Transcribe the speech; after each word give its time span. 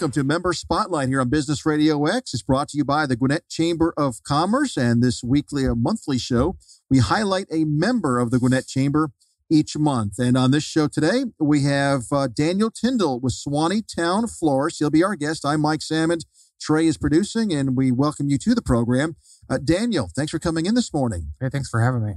Welcome 0.00 0.12
to 0.12 0.24
Member 0.24 0.54
Spotlight 0.54 1.08
here 1.08 1.20
on 1.20 1.28
Business 1.28 1.66
Radio 1.66 2.06
X. 2.06 2.32
It's 2.32 2.42
brought 2.42 2.70
to 2.70 2.78
you 2.78 2.86
by 2.86 3.04
the 3.04 3.16
Gwinnett 3.16 3.50
Chamber 3.50 3.92
of 3.98 4.22
Commerce. 4.22 4.78
And 4.78 5.02
this 5.02 5.22
weekly 5.22 5.66
or 5.66 5.74
monthly 5.74 6.16
show, 6.16 6.56
we 6.88 7.00
highlight 7.00 7.48
a 7.52 7.64
member 7.64 8.18
of 8.18 8.30
the 8.30 8.38
Gwinnett 8.38 8.66
Chamber 8.66 9.10
each 9.50 9.76
month. 9.76 10.18
And 10.18 10.38
on 10.38 10.52
this 10.52 10.64
show 10.64 10.88
today, 10.88 11.24
we 11.38 11.64
have 11.64 12.04
uh, 12.10 12.28
Daniel 12.28 12.70
Tindol 12.70 13.20
with 13.20 13.34
Suwanee 13.34 13.84
Towne 13.94 14.26
Florist. 14.26 14.78
He'll 14.78 14.88
be 14.88 15.04
our 15.04 15.16
guest. 15.16 15.44
I'm 15.44 15.60
Mike 15.60 15.82
Salmon. 15.82 16.20
Trey 16.58 16.86
is 16.86 16.96
producing, 16.96 17.52
and 17.52 17.76
we 17.76 17.92
welcome 17.92 18.30
you 18.30 18.38
to 18.38 18.54
the 18.54 18.62
program. 18.62 19.16
Uh, 19.50 19.58
Daniel, 19.58 20.08
thanks 20.16 20.30
for 20.30 20.38
coming 20.38 20.64
in 20.64 20.74
this 20.74 20.94
morning. 20.94 21.34
Hey, 21.42 21.50
thanks 21.50 21.68
for 21.68 21.82
having 21.82 22.06
me. 22.06 22.14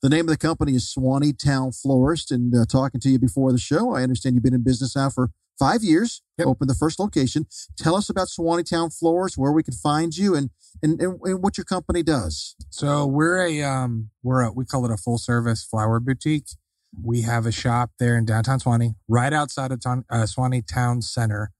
The 0.00 0.08
name 0.08 0.24
of 0.24 0.30
the 0.30 0.38
company 0.38 0.74
is 0.74 0.90
Suwanee 0.90 1.38
Towne 1.38 1.72
Florist. 1.72 2.30
And 2.30 2.54
uh, 2.54 2.64
talking 2.64 2.98
to 3.02 3.10
you 3.10 3.18
before 3.18 3.52
the 3.52 3.58
show, 3.58 3.94
I 3.94 4.02
understand 4.04 4.36
you've 4.36 4.42
been 4.42 4.54
in 4.54 4.64
business 4.64 4.96
now 4.96 5.10
for 5.10 5.32
five 5.58 5.82
years, 5.82 6.22
yep. 6.38 6.46
opened 6.46 6.70
the 6.70 6.74
first 6.74 6.98
location. 6.98 7.46
Tell 7.76 7.96
us 7.96 8.08
about 8.08 8.28
Suwanee 8.28 8.68
Towne 8.68 8.90
Florist, 8.90 9.38
where 9.38 9.52
we 9.52 9.62
can 9.62 9.74
find 9.74 10.16
you, 10.16 10.34
and, 10.34 10.50
and 10.82 11.00
and, 11.00 11.18
and 11.22 11.42
what 11.42 11.56
your 11.56 11.64
company 11.64 12.02
does. 12.02 12.54
So 12.70 13.06
we're 13.06 13.44
a 13.44 13.62
um 13.62 14.10
we're 14.22 14.42
a 14.42 14.52
we 14.52 14.64
call 14.64 14.84
it 14.84 14.90
a 14.90 14.96
full 14.96 15.18
service 15.18 15.64
flower 15.64 16.00
boutique. 16.00 16.48
We 17.02 17.22
have 17.22 17.44
a 17.46 17.52
shop 17.52 17.90
there 17.98 18.16
in 18.16 18.24
downtown 18.24 18.60
Suwanee, 18.60 18.94
right 19.08 19.32
outside 19.32 19.72
of 19.72 19.80
ton, 19.80 20.04
uh, 20.08 20.22
Suwanee 20.22 20.66
Town 20.66 21.02
Center, 21.02 21.52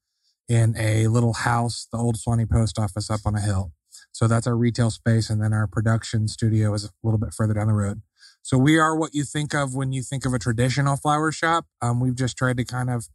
in 0.49 0.75
a 0.79 1.09
little 1.09 1.35
house, 1.35 1.89
the 1.93 1.99
old 1.99 2.17
Suwanee 2.17 2.49
Post 2.49 2.79
Office 2.79 3.11
up 3.11 3.21
on 3.27 3.35
a 3.35 3.41
hill. 3.41 3.73
So 4.13 4.27
that's 4.27 4.47
our 4.47 4.57
retail 4.57 4.91
space, 4.91 5.29
and 5.29 5.43
then 5.43 5.53
our 5.53 5.67
production 5.67 6.27
studio 6.29 6.73
is 6.73 6.85
a 6.85 6.91
little 7.03 7.19
bit 7.19 7.35
further 7.35 7.55
down 7.55 7.67
the 7.67 7.75
road. 7.75 8.01
So 8.41 8.57
we 8.57 8.79
are 8.79 8.97
what 8.97 9.15
you 9.15 9.25
think 9.25 9.55
of 9.55 9.75
when 9.75 9.93
you 9.93 10.03
think 10.03 10.25
of 10.25 10.33
a 10.33 10.39
traditional 10.39 10.97
flower 10.97 11.33
shop. 11.33 11.67
Um, 11.83 12.01
we've 12.01 12.15
just 12.15 12.37
tried 12.37 12.57
to 12.59 12.65
kind 12.65 12.89
of 12.89 13.09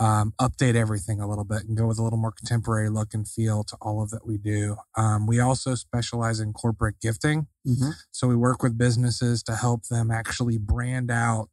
um, 0.00 0.32
update 0.40 0.74
everything 0.74 1.20
a 1.20 1.28
little 1.28 1.44
bit 1.44 1.64
and 1.64 1.76
go 1.76 1.86
with 1.86 1.98
a 1.98 2.02
little 2.02 2.18
more 2.18 2.32
contemporary 2.32 2.88
look 2.88 3.14
and 3.14 3.28
feel 3.28 3.62
to 3.64 3.76
all 3.80 4.02
of 4.02 4.10
that 4.10 4.26
we 4.26 4.38
do. 4.38 4.76
Um, 4.96 5.26
we 5.26 5.38
also 5.38 5.74
specialize 5.74 6.40
in 6.40 6.52
corporate 6.52 6.96
gifting. 7.00 7.46
Mm-hmm. 7.66 7.90
So 8.10 8.26
we 8.26 8.36
work 8.36 8.62
with 8.62 8.78
businesses 8.78 9.42
to 9.44 9.54
help 9.54 9.84
them 9.84 10.10
actually 10.10 10.58
brand 10.58 11.10
out 11.10 11.50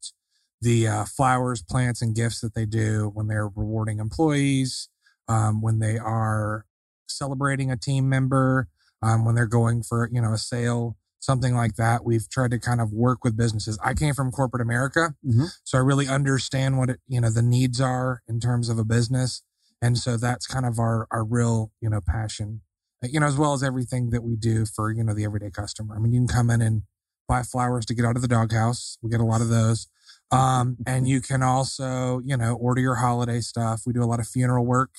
the 0.62 0.88
uh, 0.88 1.06
flowers, 1.06 1.62
plants, 1.62 2.02
and 2.02 2.16
gifts 2.16 2.42
that 2.42 2.54
they 2.54 2.66
do 2.66 3.12
when 3.14 3.28
they're 3.28 3.48
rewarding 3.48 4.00
employees, 4.00 4.90
um, 5.28 5.62
when 5.62 5.80
they 5.80 5.98
are 5.98 6.66
celebrating 7.08 7.72
a 7.72 7.78
team 7.78 8.10
member, 8.10 8.68
um, 9.02 9.26
when 9.26 9.36
they're 9.36 9.48
going 9.48 9.84
for 9.84 10.10
you 10.12 10.22
know 10.22 10.34
a 10.34 10.38
sale 10.38 10.98
something 11.20 11.56
like 11.56 11.76
that. 11.76 12.04
We've 12.04 12.28
tried 12.30 12.52
to 12.52 12.60
kind 12.60 12.82
of 12.82 12.92
work 12.92 13.24
with 13.24 13.38
businesses. 13.38 13.78
I 13.84 13.94
came 13.94 14.14
from 14.14 14.32
corporate 14.32 14.62
America, 14.62 15.16
mm-hmm. 15.26 15.46
so 15.64 15.78
I 15.78 15.82
really 15.82 16.08
understand 16.08 16.78
what 16.78 16.90
it, 16.90 17.00
you 17.08 17.22
know 17.22 17.30
the 17.30 17.42
needs 17.42 17.80
are 17.80 18.22
in 18.28 18.40
terms 18.40 18.70
of 18.70 18.80
a 18.80 18.86
business, 18.86 19.44
and 19.82 19.98
so 19.98 20.18
that's 20.18 20.48
kind 20.48 20.66
of 20.66 20.80
our 20.80 21.08
our 21.12 21.24
real 21.24 21.72
you 21.82 21.90
know 21.90 22.02
passion, 22.02 22.62
you 23.04 23.20
know, 23.20 23.28
as 23.28 23.38
well 23.38 23.54
as 23.54 23.64
everything 23.64 24.10
that 24.10 24.24
we 24.24 24.36
do 24.36 24.66
for 24.66 24.92
you 24.92 25.04
know 25.04 25.14
the 25.14 25.26
everyday 25.26 25.52
customer. 25.52 25.96
I 25.96 26.00
mean, 26.00 26.14
you 26.14 26.20
can 26.22 26.28
come 26.28 26.50
in 26.50 26.62
and 26.62 26.84
buy 27.28 27.44
flowers 27.44 27.86
to 27.86 27.94
get 27.94 28.06
out 28.06 28.16
of 28.16 28.22
the 28.22 28.28
doghouse. 28.28 28.98
We 29.02 29.10
get 29.10 29.20
a 29.20 29.26
lot 29.26 29.40
of 29.40 29.50
those. 29.50 29.88
Um, 30.32 30.78
and 30.86 31.08
you 31.08 31.22
can 31.22 31.42
also, 31.42 32.22
you 32.26 32.36
know, 32.36 32.56
order 32.56 32.82
your 32.82 32.96
holiday 32.96 33.40
stuff. 33.40 33.82
We 33.86 33.94
do 33.94 34.04
a 34.04 34.06
lot 34.06 34.20
of 34.20 34.28
funeral 34.28 34.66
work. 34.66 34.92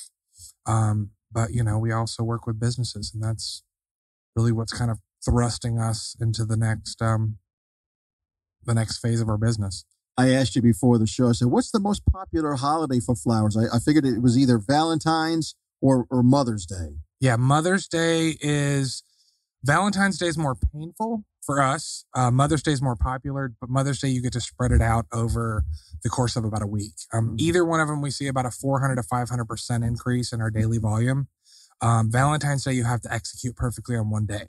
Um, 0.66 1.10
but 1.32 1.50
you 1.52 1.62
know, 1.62 1.78
we 1.78 1.92
also 1.92 2.22
work 2.22 2.46
with 2.46 2.58
businesses 2.58 3.12
and 3.12 3.22
that's 3.22 3.62
really 4.34 4.52
what's 4.52 4.72
kind 4.72 4.90
of 4.90 4.98
thrusting 5.24 5.78
us 5.78 6.16
into 6.20 6.44
the 6.44 6.56
next 6.56 7.00
um 7.02 7.36
the 8.64 8.74
next 8.74 8.98
phase 8.98 9.20
of 9.20 9.28
our 9.28 9.38
business. 9.38 9.84
I 10.16 10.32
asked 10.32 10.54
you 10.54 10.62
before 10.62 10.98
the 10.98 11.06
show. 11.06 11.28
I 11.28 11.32
said, 11.32 11.48
"What's 11.48 11.70
the 11.70 11.80
most 11.80 12.02
popular 12.06 12.54
holiday 12.54 13.00
for 13.00 13.14
flowers?" 13.14 13.56
I, 13.56 13.74
I 13.74 13.78
figured 13.78 14.04
it 14.04 14.22
was 14.22 14.36
either 14.36 14.58
Valentine's 14.58 15.54
or 15.80 16.06
or 16.10 16.22
Mother's 16.22 16.66
Day. 16.66 16.96
Yeah, 17.20 17.36
Mother's 17.36 17.86
Day 17.88 18.36
is 18.40 19.02
Valentine's 19.64 20.18
Day 20.18 20.26
is 20.26 20.38
more 20.38 20.54
painful 20.54 21.24
for 21.42 21.60
us. 21.60 22.04
Uh, 22.14 22.30
Mother's 22.30 22.62
Day 22.62 22.72
is 22.72 22.82
more 22.82 22.96
popular, 22.96 23.52
but 23.60 23.70
Mother's 23.70 24.00
Day 24.00 24.08
you 24.08 24.20
get 24.20 24.32
to 24.34 24.40
spread 24.40 24.72
it 24.72 24.82
out 24.82 25.06
over 25.12 25.64
the 26.02 26.10
course 26.10 26.36
of 26.36 26.44
about 26.44 26.62
a 26.62 26.66
week. 26.66 26.92
Um, 27.12 27.28
mm-hmm. 27.28 27.36
Either 27.38 27.64
one 27.64 27.80
of 27.80 27.88
them, 27.88 28.02
we 28.02 28.10
see 28.10 28.26
about 28.26 28.46
a 28.46 28.50
400 28.50 28.96
to 28.96 29.02
500 29.02 29.44
percent 29.46 29.84
increase 29.84 30.32
in 30.32 30.40
our 30.40 30.50
daily 30.50 30.78
volume. 30.78 31.28
Um, 31.80 32.10
Valentine's 32.12 32.64
Day, 32.64 32.72
you 32.72 32.84
have 32.84 33.00
to 33.02 33.12
execute 33.12 33.56
perfectly 33.56 33.96
on 33.96 34.10
one 34.10 34.26
day 34.26 34.48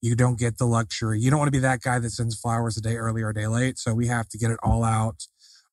you 0.00 0.14
don't 0.14 0.38
get 0.38 0.58
the 0.58 0.66
luxury. 0.66 1.18
You 1.20 1.30
don't 1.30 1.38
want 1.38 1.48
to 1.48 1.52
be 1.52 1.60
that 1.60 1.80
guy 1.80 1.98
that 1.98 2.10
sends 2.10 2.38
flowers 2.38 2.76
a 2.76 2.80
day 2.80 2.96
early 2.96 3.22
or 3.22 3.30
a 3.30 3.34
day 3.34 3.46
late. 3.46 3.78
So 3.78 3.94
we 3.94 4.06
have 4.08 4.28
to 4.28 4.38
get 4.38 4.50
it 4.50 4.58
all 4.62 4.84
out. 4.84 5.26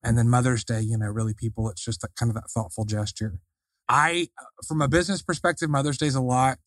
And 0.03 0.17
then 0.17 0.29
Mother's 0.29 0.63
Day, 0.63 0.81
you 0.81 0.97
know, 0.97 1.07
really 1.07 1.33
people, 1.33 1.69
it's 1.69 1.83
just 1.83 2.01
that 2.01 2.15
kind 2.15 2.29
of 2.29 2.35
that 2.35 2.49
thoughtful 2.49 2.85
gesture. 2.85 3.39
I, 3.87 4.29
uh, 4.39 4.45
from 4.67 4.81
a 4.81 4.87
business 4.87 5.21
perspective, 5.21 5.69
Mother's 5.69 5.97
Day 5.97 6.07
is 6.07 6.15
a 6.15 6.21
lot 6.21 6.59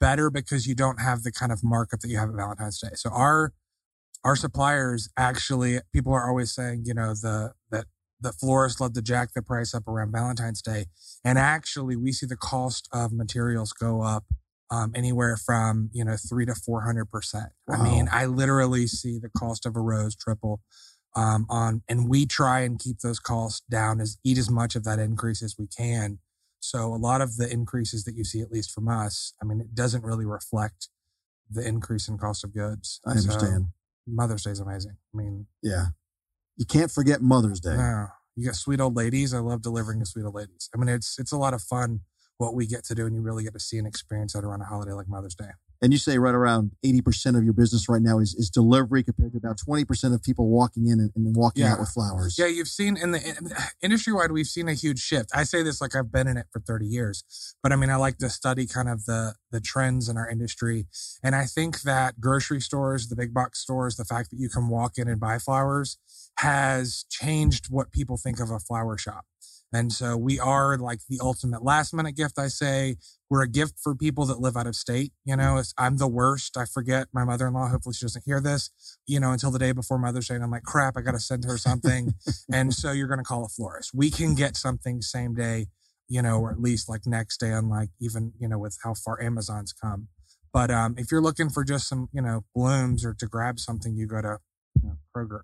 better 0.00 0.28
because 0.28 0.66
you 0.66 0.74
don't 0.74 1.00
have 1.00 1.22
the 1.22 1.32
kind 1.32 1.52
of 1.52 1.62
markup 1.62 2.00
that 2.00 2.08
you 2.08 2.18
have 2.18 2.30
at 2.30 2.34
Valentine's 2.34 2.80
Day. 2.80 2.90
So 2.94 3.10
our, 3.10 3.52
our 4.24 4.36
suppliers 4.36 5.08
actually, 5.16 5.78
people 5.92 6.12
are 6.12 6.28
always 6.28 6.52
saying, 6.52 6.82
you 6.84 6.94
know, 6.94 7.14
the, 7.14 7.52
that 7.70 7.86
the 8.20 8.32
florists 8.32 8.80
love 8.80 8.94
to 8.94 9.02
jack 9.02 9.34
the 9.34 9.42
price 9.42 9.74
up 9.74 9.86
around 9.86 10.12
Valentine's 10.12 10.60
Day. 10.60 10.86
And 11.24 11.38
actually 11.38 11.96
we 11.96 12.12
see 12.12 12.26
the 12.26 12.36
cost 12.36 12.88
of 12.92 13.12
materials 13.12 13.72
go 13.72 14.02
up 14.02 14.24
um, 14.70 14.92
anywhere 14.94 15.36
from 15.36 15.90
you 15.92 16.04
know 16.04 16.16
three 16.16 16.46
to 16.46 16.54
four 16.54 16.82
hundred 16.82 17.06
percent. 17.10 17.50
I 17.68 17.82
mean, 17.82 18.08
I 18.10 18.26
literally 18.26 18.86
see 18.86 19.18
the 19.18 19.30
cost 19.30 19.66
of 19.66 19.76
a 19.76 19.80
rose 19.80 20.16
triple 20.16 20.60
um, 21.16 21.46
on, 21.48 21.82
and 21.88 22.08
we 22.08 22.26
try 22.26 22.60
and 22.60 22.78
keep 22.78 23.00
those 23.00 23.18
costs 23.18 23.62
down 23.70 24.00
as 24.00 24.18
eat 24.24 24.38
as 24.38 24.50
much 24.50 24.74
of 24.74 24.84
that 24.84 24.98
increase 24.98 25.42
as 25.42 25.56
we 25.58 25.66
can. 25.66 26.18
So 26.60 26.94
a 26.94 26.96
lot 26.96 27.20
of 27.20 27.36
the 27.36 27.50
increases 27.50 28.04
that 28.04 28.16
you 28.16 28.24
see, 28.24 28.40
at 28.40 28.50
least 28.50 28.72
from 28.72 28.88
us, 28.88 29.34
I 29.42 29.44
mean, 29.44 29.60
it 29.60 29.74
doesn't 29.74 30.02
really 30.02 30.24
reflect 30.24 30.88
the 31.50 31.66
increase 31.66 32.08
in 32.08 32.16
cost 32.16 32.42
of 32.42 32.54
goods. 32.54 33.00
I 33.06 33.10
understand. 33.10 33.66
So 33.66 34.12
Mother's 34.12 34.44
Day 34.44 34.50
is 34.50 34.60
amazing. 34.60 34.96
I 35.14 35.16
mean, 35.16 35.46
yeah, 35.62 35.86
you 36.56 36.64
can't 36.64 36.90
forget 36.90 37.20
Mother's 37.20 37.60
Day. 37.60 37.76
No, 37.76 38.06
you 38.34 38.46
got 38.46 38.54
sweet 38.54 38.80
old 38.80 38.96
ladies. 38.96 39.34
I 39.34 39.38
love 39.38 39.62
delivering 39.62 40.00
to 40.00 40.06
sweet 40.06 40.24
old 40.24 40.34
ladies. 40.34 40.70
I 40.74 40.78
mean, 40.78 40.88
it's 40.88 41.18
it's 41.18 41.32
a 41.32 41.36
lot 41.36 41.54
of 41.54 41.62
fun 41.62 42.00
what 42.38 42.54
we 42.54 42.66
get 42.66 42.84
to 42.84 42.94
do 42.94 43.06
and 43.06 43.14
you 43.14 43.22
really 43.22 43.44
get 43.44 43.52
to 43.52 43.60
see 43.60 43.78
and 43.78 43.86
experience 43.86 44.32
that 44.32 44.44
around 44.44 44.60
a 44.60 44.64
holiday 44.64 44.92
like 44.92 45.08
Mother's 45.08 45.34
Day. 45.34 45.50
And 45.82 45.92
you 45.92 45.98
say 45.98 46.16
right 46.16 46.34
around 46.34 46.72
80% 46.84 47.36
of 47.36 47.44
your 47.44 47.52
business 47.52 47.90
right 47.90 48.00
now 48.00 48.18
is, 48.18 48.34
is 48.34 48.48
delivery 48.48 49.02
compared 49.02 49.32
to 49.32 49.38
about 49.38 49.58
20% 49.58 50.14
of 50.14 50.22
people 50.22 50.48
walking 50.48 50.86
in 50.86 50.98
and, 50.98 51.10
and 51.14 51.36
walking 51.36 51.62
yeah. 51.62 51.74
out 51.74 51.80
with 51.80 51.90
flowers. 51.90 52.38
Yeah, 52.38 52.46
you've 52.46 52.68
seen 52.68 52.96
in 52.96 53.10
the 53.10 53.18
in, 53.22 53.50
industry 53.82 54.12
wide, 54.14 54.32
we've 54.32 54.46
seen 54.46 54.66
a 54.66 54.72
huge 54.72 54.98
shift. 54.98 55.30
I 55.34 55.42
say 55.42 55.62
this 55.62 55.82
like 55.82 55.94
I've 55.94 56.10
been 56.10 56.26
in 56.26 56.38
it 56.38 56.46
for 56.50 56.60
30 56.60 56.86
years, 56.86 57.54
but 57.62 57.70
I 57.70 57.76
mean, 57.76 57.90
I 57.90 57.96
like 57.96 58.16
to 58.18 58.30
study 58.30 58.66
kind 58.66 58.88
of 58.88 59.04
the, 59.04 59.34
the 59.50 59.60
trends 59.60 60.08
in 60.08 60.16
our 60.16 60.28
industry. 60.28 60.86
And 61.22 61.34
I 61.34 61.44
think 61.44 61.82
that 61.82 62.18
grocery 62.18 62.60
stores, 62.60 63.08
the 63.08 63.16
big 63.16 63.34
box 63.34 63.60
stores, 63.60 63.96
the 63.96 64.06
fact 64.06 64.30
that 64.30 64.38
you 64.38 64.48
can 64.48 64.68
walk 64.68 64.96
in 64.96 65.06
and 65.06 65.20
buy 65.20 65.38
flowers 65.38 65.98
has 66.38 67.04
changed 67.10 67.66
what 67.70 67.92
people 67.92 68.16
think 68.16 68.40
of 68.40 68.50
a 68.50 68.58
flower 68.58 68.96
shop. 68.96 69.26
And 69.74 69.92
so 69.92 70.16
we 70.16 70.38
are 70.38 70.78
like 70.78 71.00
the 71.08 71.18
ultimate 71.20 71.64
last 71.64 71.92
minute 71.92 72.14
gift. 72.14 72.38
I 72.38 72.46
say 72.46 72.94
we're 73.28 73.42
a 73.42 73.48
gift 73.48 73.74
for 73.82 73.96
people 73.96 74.24
that 74.26 74.38
live 74.38 74.56
out 74.56 74.68
of 74.68 74.76
state. 74.76 75.12
You 75.24 75.34
know, 75.34 75.60
I'm 75.76 75.96
the 75.96 76.06
worst. 76.06 76.56
I 76.56 76.64
forget 76.64 77.08
my 77.12 77.24
mother 77.24 77.48
in 77.48 77.54
law. 77.54 77.66
Hopefully 77.66 77.92
she 77.92 78.04
doesn't 78.04 78.22
hear 78.24 78.40
this, 78.40 78.70
you 79.08 79.18
know, 79.18 79.32
until 79.32 79.50
the 79.50 79.58
day 79.58 79.72
before 79.72 79.98
Mother's 79.98 80.28
Day. 80.28 80.36
And 80.36 80.44
I'm 80.44 80.52
like, 80.52 80.62
crap, 80.62 80.96
I 80.96 81.00
got 81.00 81.12
to 81.12 81.18
send 81.18 81.44
her 81.44 81.58
something. 81.58 82.14
and 82.52 82.72
so 82.72 82.92
you're 82.92 83.08
going 83.08 83.18
to 83.18 83.24
call 83.24 83.44
a 83.44 83.48
florist. 83.48 83.90
We 83.92 84.10
can 84.12 84.36
get 84.36 84.56
something 84.56 85.02
same 85.02 85.34
day, 85.34 85.66
you 86.08 86.22
know, 86.22 86.38
or 86.38 86.52
at 86.52 86.60
least 86.60 86.88
like 86.88 87.04
next 87.04 87.38
day, 87.38 87.50
unlike 87.50 87.90
even, 88.00 88.32
you 88.38 88.46
know, 88.46 88.58
with 88.58 88.78
how 88.84 88.94
far 88.94 89.20
Amazon's 89.20 89.72
come. 89.72 90.06
But 90.52 90.70
um, 90.70 90.94
if 90.96 91.10
you're 91.10 91.20
looking 91.20 91.50
for 91.50 91.64
just 91.64 91.88
some, 91.88 92.08
you 92.12 92.22
know, 92.22 92.44
blooms 92.54 93.04
or 93.04 93.12
to 93.18 93.26
grab 93.26 93.58
something, 93.58 93.96
you 93.96 94.06
go 94.06 94.22
to 94.22 94.38
you 94.80 94.88
know, 94.90 94.96
Kroger 95.16 95.42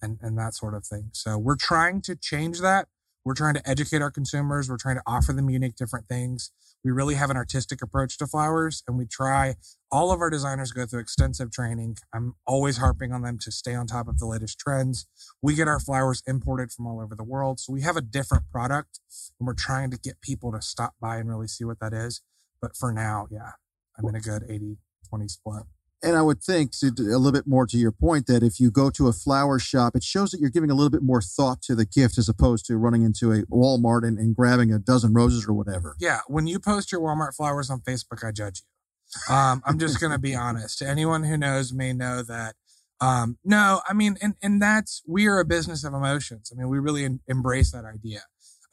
and, 0.00 0.16
and 0.22 0.38
that 0.38 0.54
sort 0.54 0.72
of 0.72 0.86
thing. 0.86 1.10
So 1.12 1.36
we're 1.36 1.56
trying 1.56 2.00
to 2.02 2.16
change 2.16 2.60
that 2.60 2.88
we're 3.24 3.34
trying 3.34 3.54
to 3.54 3.68
educate 3.68 4.02
our 4.02 4.10
consumers. 4.10 4.68
We're 4.68 4.76
trying 4.76 4.96
to 4.96 5.02
offer 5.06 5.32
them 5.32 5.48
unique 5.48 5.76
different 5.76 6.08
things. 6.08 6.52
We 6.84 6.90
really 6.90 7.14
have 7.14 7.30
an 7.30 7.36
artistic 7.36 7.80
approach 7.80 8.18
to 8.18 8.26
flowers 8.26 8.82
and 8.86 8.98
we 8.98 9.06
try 9.06 9.54
all 9.90 10.12
of 10.12 10.20
our 10.20 10.28
designers 10.28 10.72
go 10.72 10.84
through 10.84 11.00
extensive 11.00 11.50
training. 11.50 11.96
I'm 12.12 12.34
always 12.46 12.76
harping 12.76 13.12
on 13.12 13.22
them 13.22 13.38
to 13.38 13.50
stay 13.50 13.74
on 13.74 13.86
top 13.86 14.06
of 14.06 14.18
the 14.18 14.26
latest 14.26 14.58
trends. 14.58 15.06
We 15.40 15.54
get 15.54 15.68
our 15.68 15.80
flowers 15.80 16.22
imported 16.26 16.72
from 16.72 16.86
all 16.86 17.00
over 17.00 17.14
the 17.14 17.24
world. 17.24 17.60
So 17.60 17.72
we 17.72 17.80
have 17.82 17.96
a 17.96 18.02
different 18.02 18.50
product 18.50 19.00
and 19.40 19.46
we're 19.46 19.54
trying 19.54 19.90
to 19.92 19.98
get 19.98 20.20
people 20.20 20.52
to 20.52 20.60
stop 20.60 20.94
by 21.00 21.16
and 21.16 21.28
really 21.28 21.48
see 21.48 21.64
what 21.64 21.80
that 21.80 21.94
is. 21.94 22.20
But 22.60 22.76
for 22.76 22.92
now, 22.92 23.26
yeah, 23.30 23.52
I'm 23.98 24.06
in 24.06 24.14
a 24.14 24.20
good 24.20 24.44
80 24.48 24.76
20 25.08 25.28
split. 25.28 25.62
And 26.02 26.16
I 26.16 26.22
would 26.22 26.42
think 26.42 26.72
to, 26.80 26.88
a 26.88 27.16
little 27.16 27.32
bit 27.32 27.46
more 27.46 27.66
to 27.66 27.78
your 27.78 27.92
point 27.92 28.26
that 28.26 28.42
if 28.42 28.60
you 28.60 28.70
go 28.70 28.90
to 28.90 29.08
a 29.08 29.12
flower 29.12 29.58
shop, 29.58 29.96
it 29.96 30.02
shows 30.02 30.32
that 30.32 30.40
you're 30.40 30.50
giving 30.50 30.70
a 30.70 30.74
little 30.74 30.90
bit 30.90 31.02
more 31.02 31.22
thought 31.22 31.62
to 31.62 31.74
the 31.74 31.86
gift 31.86 32.18
as 32.18 32.28
opposed 32.28 32.66
to 32.66 32.76
running 32.76 33.02
into 33.02 33.32
a 33.32 33.42
Walmart 33.46 34.06
and, 34.06 34.18
and 34.18 34.36
grabbing 34.36 34.70
a 34.70 34.78
dozen 34.78 35.14
roses 35.14 35.46
or 35.48 35.54
whatever. 35.54 35.96
Yeah. 35.98 36.20
When 36.26 36.46
you 36.46 36.58
post 36.58 36.92
your 36.92 37.00
Walmart 37.00 37.34
flowers 37.34 37.70
on 37.70 37.80
Facebook, 37.80 38.22
I 38.22 38.32
judge 38.32 38.60
you. 38.60 39.34
Um, 39.34 39.62
I'm 39.64 39.78
just 39.78 40.00
going 40.00 40.12
to 40.12 40.18
be 40.18 40.34
honest. 40.34 40.82
Anyone 40.82 41.24
who 41.24 41.36
knows 41.36 41.72
me 41.72 41.92
know 41.92 42.22
that. 42.22 42.54
Um, 43.00 43.38
no, 43.44 43.80
I 43.88 43.92
mean, 43.92 44.16
and, 44.20 44.34
and 44.42 44.60
that's, 44.60 45.02
we 45.06 45.26
are 45.26 45.38
a 45.40 45.44
business 45.44 45.84
of 45.84 45.94
emotions. 45.94 46.52
I 46.52 46.58
mean, 46.58 46.68
we 46.68 46.78
really 46.78 47.08
embrace 47.28 47.72
that 47.72 47.84
idea. 47.84 48.22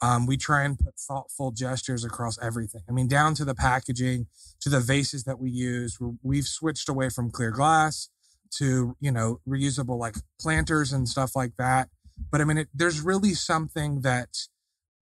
Um, 0.02 0.26
we 0.26 0.36
try 0.36 0.64
and 0.64 0.76
put 0.76 0.94
thoughtful 0.98 1.52
gestures 1.52 2.04
across 2.04 2.36
everything. 2.42 2.82
I 2.88 2.92
mean, 2.92 3.06
down 3.06 3.34
to 3.34 3.44
the 3.44 3.54
packaging, 3.54 4.26
to 4.60 4.68
the 4.68 4.80
vases 4.80 5.24
that 5.24 5.38
we 5.38 5.50
use. 5.50 5.96
We've 6.22 6.44
switched 6.44 6.88
away 6.88 7.08
from 7.08 7.30
clear 7.30 7.52
glass 7.52 8.08
to, 8.58 8.96
you 9.00 9.12
know, 9.12 9.40
reusable 9.48 9.98
like 9.98 10.16
planters 10.40 10.92
and 10.92 11.08
stuff 11.08 11.36
like 11.36 11.52
that. 11.56 11.88
But 12.30 12.40
I 12.40 12.44
mean, 12.44 12.58
it, 12.58 12.68
there's 12.74 13.00
really 13.00 13.34
something 13.34 14.00
that 14.00 14.28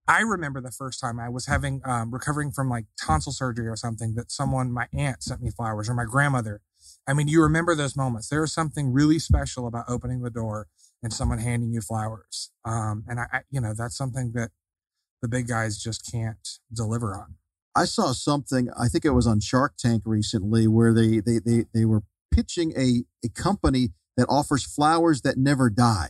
I 0.07 0.21
remember 0.21 0.61
the 0.61 0.71
first 0.71 0.99
time 0.99 1.19
I 1.19 1.29
was 1.29 1.47
having, 1.47 1.81
um, 1.83 2.11
recovering 2.11 2.51
from 2.51 2.69
like 2.69 2.85
tonsil 3.03 3.31
surgery 3.31 3.67
or 3.67 3.75
something 3.75 4.13
that 4.15 4.31
someone, 4.31 4.71
my 4.71 4.87
aunt 4.93 5.23
sent 5.23 5.41
me 5.41 5.49
flowers 5.49 5.89
or 5.89 5.95
my 5.95 6.05
grandmother. 6.05 6.61
I 7.07 7.13
mean, 7.13 7.27
you 7.27 7.41
remember 7.41 7.75
those 7.75 7.95
moments. 7.95 8.29
There 8.29 8.43
is 8.43 8.53
something 8.53 8.93
really 8.93 9.19
special 9.19 9.67
about 9.67 9.85
opening 9.87 10.21
the 10.21 10.29
door 10.29 10.67
and 11.01 11.11
someone 11.11 11.39
handing 11.39 11.71
you 11.71 11.81
flowers. 11.81 12.51
Um, 12.65 13.03
and 13.07 13.19
I, 13.19 13.25
I, 13.31 13.41
you 13.49 13.61
know, 13.61 13.73
that's 13.75 13.97
something 13.97 14.31
that 14.33 14.51
the 15.21 15.27
big 15.27 15.47
guys 15.47 15.77
just 15.77 16.09
can't 16.11 16.59
deliver 16.73 17.15
on. 17.15 17.35
I 17.75 17.85
saw 17.85 18.11
something, 18.11 18.69
I 18.77 18.87
think 18.87 19.05
it 19.05 19.11
was 19.11 19.27
on 19.27 19.39
Shark 19.39 19.75
Tank 19.77 20.03
recently, 20.05 20.67
where 20.67 20.93
they 20.93 21.19
they 21.19 21.39
they, 21.39 21.65
they 21.73 21.85
were 21.85 22.03
pitching 22.31 22.73
a, 22.77 23.03
a 23.25 23.29
company 23.29 23.89
that 24.17 24.27
offers 24.29 24.63
flowers 24.63 25.21
that 25.21 25.37
never 25.37 25.69
die. 25.69 26.09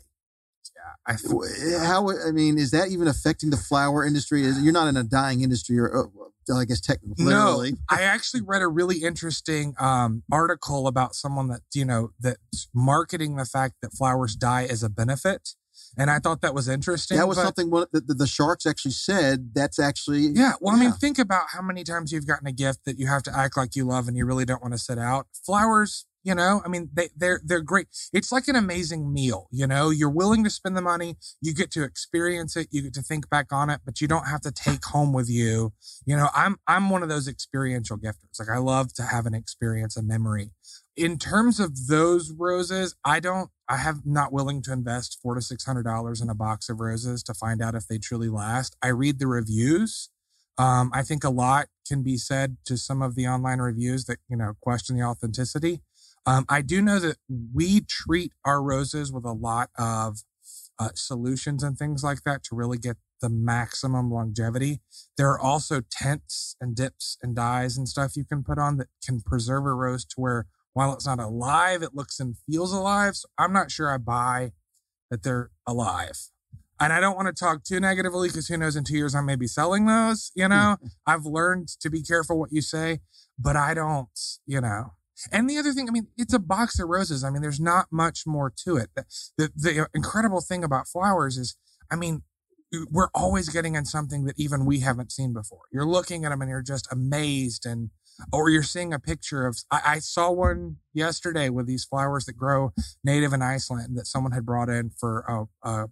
Yeah, 0.76 1.14
I 1.14 1.16
th- 1.16 1.82
how 1.84 2.10
I 2.10 2.32
mean, 2.32 2.58
is 2.58 2.72
that 2.72 2.90
even 2.90 3.08
affecting 3.08 3.52
the 3.52 3.58
flower 3.58 4.06
industry? 4.06 4.44
Is 4.44 4.62
you're 4.62 4.74
not 4.74 4.88
in 4.88 4.98
a 4.98 5.04
dying 5.04 5.42
industry, 5.42 5.78
or 5.78 6.10
uh, 6.50 6.56
I 6.56 6.66
guess 6.66 6.82
technically. 6.82 7.26
No, 7.26 7.64
I 7.90 8.02
actually 8.02 8.42
read 8.42 8.64
a 8.64 8.68
really 8.68 9.04
interesting 9.04 9.76
um, 9.80 10.24
article 10.32 10.88
about 10.88 11.14
someone 11.14 11.48
that 11.50 11.62
you 11.74 11.86
know 11.86 12.12
that's 12.20 12.70
marketing 12.74 13.36
the 13.36 13.46
fact 13.46 13.76
that 13.82 13.94
flowers 13.94 14.36
die 14.36 14.64
as 14.64 14.82
a 14.82 14.90
benefit 14.90 15.56
and 15.98 16.10
I 16.10 16.20
thought 16.20 16.42
that 16.42 16.54
was 16.54 16.68
interesting. 16.68 17.18
That 17.18 17.28
was 17.28 17.38
something 17.38 17.70
that 17.70 18.08
the, 18.08 18.14
the, 18.14 18.28
sharks 18.28 18.66
actually 18.66 18.92
said. 18.92 19.54
That's 19.54 19.80
actually 19.80 20.28
yeah. 20.34 20.54
Well, 20.62 20.76
yeah. 20.76 20.84
I 20.84 20.86
mean, 20.86 20.94
think 20.94 21.20
about 21.20 21.48
how 21.54 21.62
many 21.62 21.84
times 21.84 22.12
you've 22.12 22.28
gotten 22.28 22.48
a 22.48 22.52
gift 22.52 22.86
that 22.86 22.98
you 22.98 23.08
have 23.08 23.24
to 23.24 23.38
act 23.38 23.58
like 23.58 23.76
you 23.76 23.86
love 23.86 24.08
and 24.08 24.16
you 24.16 24.26
really 24.26 24.46
don't 24.46 24.62
want 24.62 24.74
to 24.74 24.78
sit 24.78 24.98
out. 24.98 25.28
Flowers, 25.46 26.06
you 26.24 26.36
know, 26.36 26.62
I 26.64 26.68
mean, 26.68 26.90
they 26.94 27.10
they're 27.16 27.42
they're 27.44 27.62
great. 27.62 27.88
It's 28.14 28.32
like 28.32 28.48
an 28.48 28.56
amazing 28.56 29.12
meal. 29.12 29.48
You 29.52 29.68
know, 29.68 29.90
you're 29.90 30.10
willing 30.10 30.44
to 30.44 30.50
spend 30.50 30.78
the 30.78 30.82
money. 30.82 31.18
You 31.42 31.54
get 31.54 31.72
to 31.72 31.84
experience 31.84 32.56
it. 32.56 32.68
You 32.72 32.84
get 32.84 32.94
to 32.94 33.02
think 33.02 33.30
back 33.30 33.52
on 33.52 33.70
it, 33.70 33.82
but 33.86 34.02
you 34.02 34.08
don't 34.08 34.28
have 34.28 34.42
to 34.42 34.52
take 34.52 34.86
home 34.86 35.14
with 35.14 35.30
you. 35.30 35.74
You 36.06 36.16
know, 36.16 36.30
I'm 36.36 36.58
I'm 36.68 36.90
one 36.90 37.04
of 37.04 37.10
those 37.10 37.28
experiential 37.28 37.98
gifters. 37.98 38.40
Like 38.40 38.50
I 38.50 38.60
love 38.60 38.94
to 38.94 39.04
have 39.04 39.26
an 39.26 39.34
experience, 39.34 39.98
a 39.98 40.04
memory 40.04 40.52
in 40.96 41.18
terms 41.18 41.60
of 41.60 41.88
those 41.88 42.32
roses, 42.32 42.96
I 43.06 43.20
don't, 43.20 43.50
I 43.70 43.78
have 43.78 44.06
not 44.06 44.34
willing 44.34 44.62
to 44.64 44.74
invest 44.74 45.20
four 45.22 45.36
to 45.36 45.42
six 45.42 45.66
hundred 45.66 45.84
dollars 45.84 46.22
in 46.22 46.30
a 46.30 46.36
box 46.36 46.70
of 46.70 46.80
roses 46.80 47.24
to 47.24 47.34
find 47.34 47.62
out 47.62 47.76
if 47.76 47.88
they 47.88 47.98
truly 47.98 48.30
last. 48.30 48.76
I 48.82 48.90
read 48.90 49.20
the 49.20 49.28
reviews. 49.28 50.10
Um, 50.58 50.92
I 50.94 51.02
think 51.02 51.24
a 51.24 51.30
lot 51.30 51.68
can 51.88 52.04
be 52.04 52.18
said 52.18 52.58
to 52.66 52.78
some 52.78 53.02
of 53.02 53.16
the 53.16 53.28
online 53.28 53.60
reviews 53.60 54.06
that 54.06 54.18
you 54.30 54.36
know 54.36 54.54
question 54.62 54.98
the 54.98 55.04
authenticity. 55.04 55.82
Um, 56.26 56.46
I 56.50 56.62
do 56.62 56.82
know 56.82 57.00
that 57.00 57.18
we 57.54 57.82
treat 57.82 58.34
our 58.46 58.62
roses 58.62 59.12
with 59.12 59.26
a 59.26 59.32
lot 59.32 59.70
of 59.78 60.20
uh, 60.78 60.90
solutions 60.94 61.64
and 61.64 61.78
things 61.78 62.04
like 62.04 62.24
that 62.26 62.44
to 62.44 62.56
really 62.56 62.78
get 62.78 62.98
the 63.22 63.30
maximum 63.30 64.12
longevity. 64.12 64.82
There 65.18 65.30
are 65.30 65.40
also 65.40 65.82
tints 65.90 66.56
and 66.60 66.76
dips 66.76 67.18
and 67.22 67.36
dyes 67.36 67.78
and 67.78 67.88
stuff 67.88 68.16
you 68.16 68.26
can 68.26 68.44
put 68.44 68.58
on 68.58 68.78
that 68.78 68.88
can 69.06 69.22
preserve 69.22 69.66
a 69.66 69.74
rose 69.74 70.06
to 70.06 70.16
where 70.18 70.48
while 70.74 70.94
it's 70.94 71.06
not 71.06 71.20
alive, 71.20 71.84
it 71.84 71.94
looks 71.94 72.20
and 72.20 72.36
feels 72.50 72.74
alive. 72.74 73.16
So 73.16 73.28
I'm 73.38 73.54
not 73.54 73.72
sure 73.72 73.94
I 73.94 73.98
buy 73.98 74.52
that 75.10 75.24
they're 75.24 75.52
alive. 75.68 76.18
And 76.80 76.92
I 76.92 77.00
don't 77.00 77.16
want 77.16 77.28
to 77.28 77.34
talk 77.34 77.64
too 77.64 77.80
negatively 77.80 78.30
because 78.30 78.48
who 78.48 78.58
knows 78.58 78.76
in 78.76 78.84
two 78.84 78.96
years 78.96 79.14
I 79.14 79.22
may 79.22 79.36
be 79.36 79.48
selling 79.48 79.86
those. 79.86 80.32
You 80.36 80.46
hmm. 80.46 80.52
know, 80.52 80.78
I've 81.06 81.26
learned 81.26 81.68
to 81.80 81.90
be 81.90 82.02
careful 82.02 82.40
what 82.40 82.52
you 82.52 82.62
say, 82.62 83.00
but 83.38 83.56
I 83.56 83.74
don't, 83.74 84.10
you 84.46 84.62
know. 84.62 84.94
And 85.32 85.48
the 85.48 85.58
other 85.60 85.74
thing, 85.74 85.88
I 85.88 85.92
mean, 85.92 86.08
it's 86.18 86.34
a 86.34 86.40
box 86.40 86.80
of 86.80 86.90
roses. 86.90 87.24
I 87.24 87.30
mean, 87.30 87.44
there's 87.44 87.60
not 87.60 87.88
much 87.92 88.24
more 88.26 88.52
to 88.66 88.78
it. 88.78 88.90
The, 88.96 89.06
the, 89.38 89.52
the 89.56 89.88
incredible 89.94 90.42
thing 90.42 90.64
about 90.64 90.88
flowers 90.88 91.38
is, 91.38 91.56
I 91.92 91.96
mean, 91.96 92.24
we're 92.90 93.10
always 93.14 93.50
getting 93.50 93.76
in 93.76 93.86
something 93.86 94.26
that 94.26 94.40
even 94.40 94.66
we 94.66 94.80
haven't 94.80 95.12
seen 95.12 95.34
before. 95.34 95.62
You're 95.72 95.86
looking 95.86 96.26
at 96.26 96.30
them 96.30 96.42
and 96.42 96.50
you're 96.50 96.64
just 96.64 96.88
amazed 96.92 97.66
and 97.66 97.90
or 98.32 98.50
you're 98.50 98.64
seeing 98.64 98.94
a 98.94 99.00
picture 99.00 99.46
of 99.46 99.58
I, 99.72 99.82
I, 99.86 100.00
saw 100.00 100.32
one 100.32 100.78
yesterday 100.94 101.50
with 101.50 101.68
these 101.68 101.86
flowers 101.86 102.26
that 102.26 102.34
grow 102.34 102.74
native 103.04 103.34
in 103.34 103.42
Iceland 103.42 103.98
that 103.98 104.08
someone 104.08 104.32
had 104.32 104.46
brought 104.46 104.70
in 104.70 104.92
for 105.00 105.48
a, 105.64 105.68
a 105.68 105.86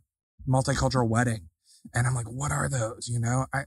multicultural 0.48 1.08
wedding. 1.08 1.50
And 1.94 2.08
I'm 2.08 2.16
like, 2.16 2.28
what 2.28 2.52
are 2.52 2.70
those? 2.70 3.08
You 3.12 3.20
know, 3.20 3.46
I 3.54 3.64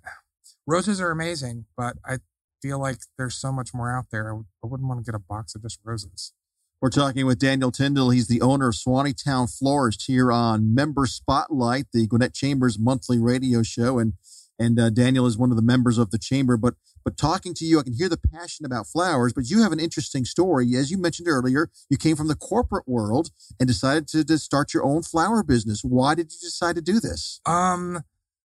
roses 0.66 1.00
are 1.00 1.10
amazing, 1.10 1.66
but 1.76 1.96
I 2.04 2.18
feel 2.60 2.80
like 2.80 2.98
there's 3.18 3.34
so 3.34 3.52
much 3.52 3.74
more 3.74 3.90
out 3.90 4.06
there. 4.10 4.34
I, 4.34 4.66
wouldn't 4.66 4.88
want 4.88 5.04
to 5.04 5.10
get 5.10 5.16
a 5.16 5.22
box 5.22 5.54
of 5.54 5.62
just 5.62 5.80
roses. 5.84 6.32
We're 6.80 6.90
talking 6.90 7.26
with 7.26 7.38
Daniel 7.38 7.70
Tindol. 7.70 8.12
He's 8.12 8.26
the 8.26 8.40
owner 8.40 8.68
of 8.68 8.74
Suwanee 8.74 9.20
Towne 9.22 9.46
Florist 9.46 10.04
here 10.06 10.32
on 10.32 10.74
Member 10.74 11.06
Spotlight, 11.06 11.86
the 11.92 12.06
Gwinnett 12.06 12.34
Chambers 12.34 12.78
monthly 12.78 13.18
radio 13.18 13.62
show. 13.62 13.98
And 13.98 14.14
and 14.58 14.78
uh, 14.78 14.90
Daniel 14.90 15.26
is 15.26 15.38
one 15.38 15.50
of 15.50 15.56
the 15.56 15.62
members 15.62 15.98
of 15.98 16.10
the 16.10 16.18
chamber. 16.18 16.56
But 16.56 16.74
but 17.04 17.16
talking 17.16 17.54
to 17.54 17.64
you, 17.64 17.78
I 17.78 17.82
can 17.82 17.94
hear 17.94 18.08
the 18.08 18.16
passion 18.18 18.64
about 18.64 18.86
flowers. 18.86 19.32
But 19.32 19.50
you 19.50 19.62
have 19.62 19.72
an 19.72 19.80
interesting 19.80 20.24
story, 20.24 20.74
as 20.74 20.90
you 20.90 20.98
mentioned 20.98 21.28
earlier. 21.28 21.70
You 21.88 21.96
came 21.96 22.16
from 22.16 22.28
the 22.28 22.34
corporate 22.34 22.86
world 22.86 23.30
and 23.58 23.66
decided 23.66 24.08
to, 24.08 24.24
to 24.24 24.38
start 24.38 24.74
your 24.74 24.84
own 24.84 25.02
flower 25.02 25.42
business. 25.42 25.82
Why 25.82 26.14
did 26.14 26.32
you 26.32 26.38
decide 26.40 26.76
to 26.76 26.82
do 26.82 27.00
this? 27.00 27.40
Um, 27.46 28.02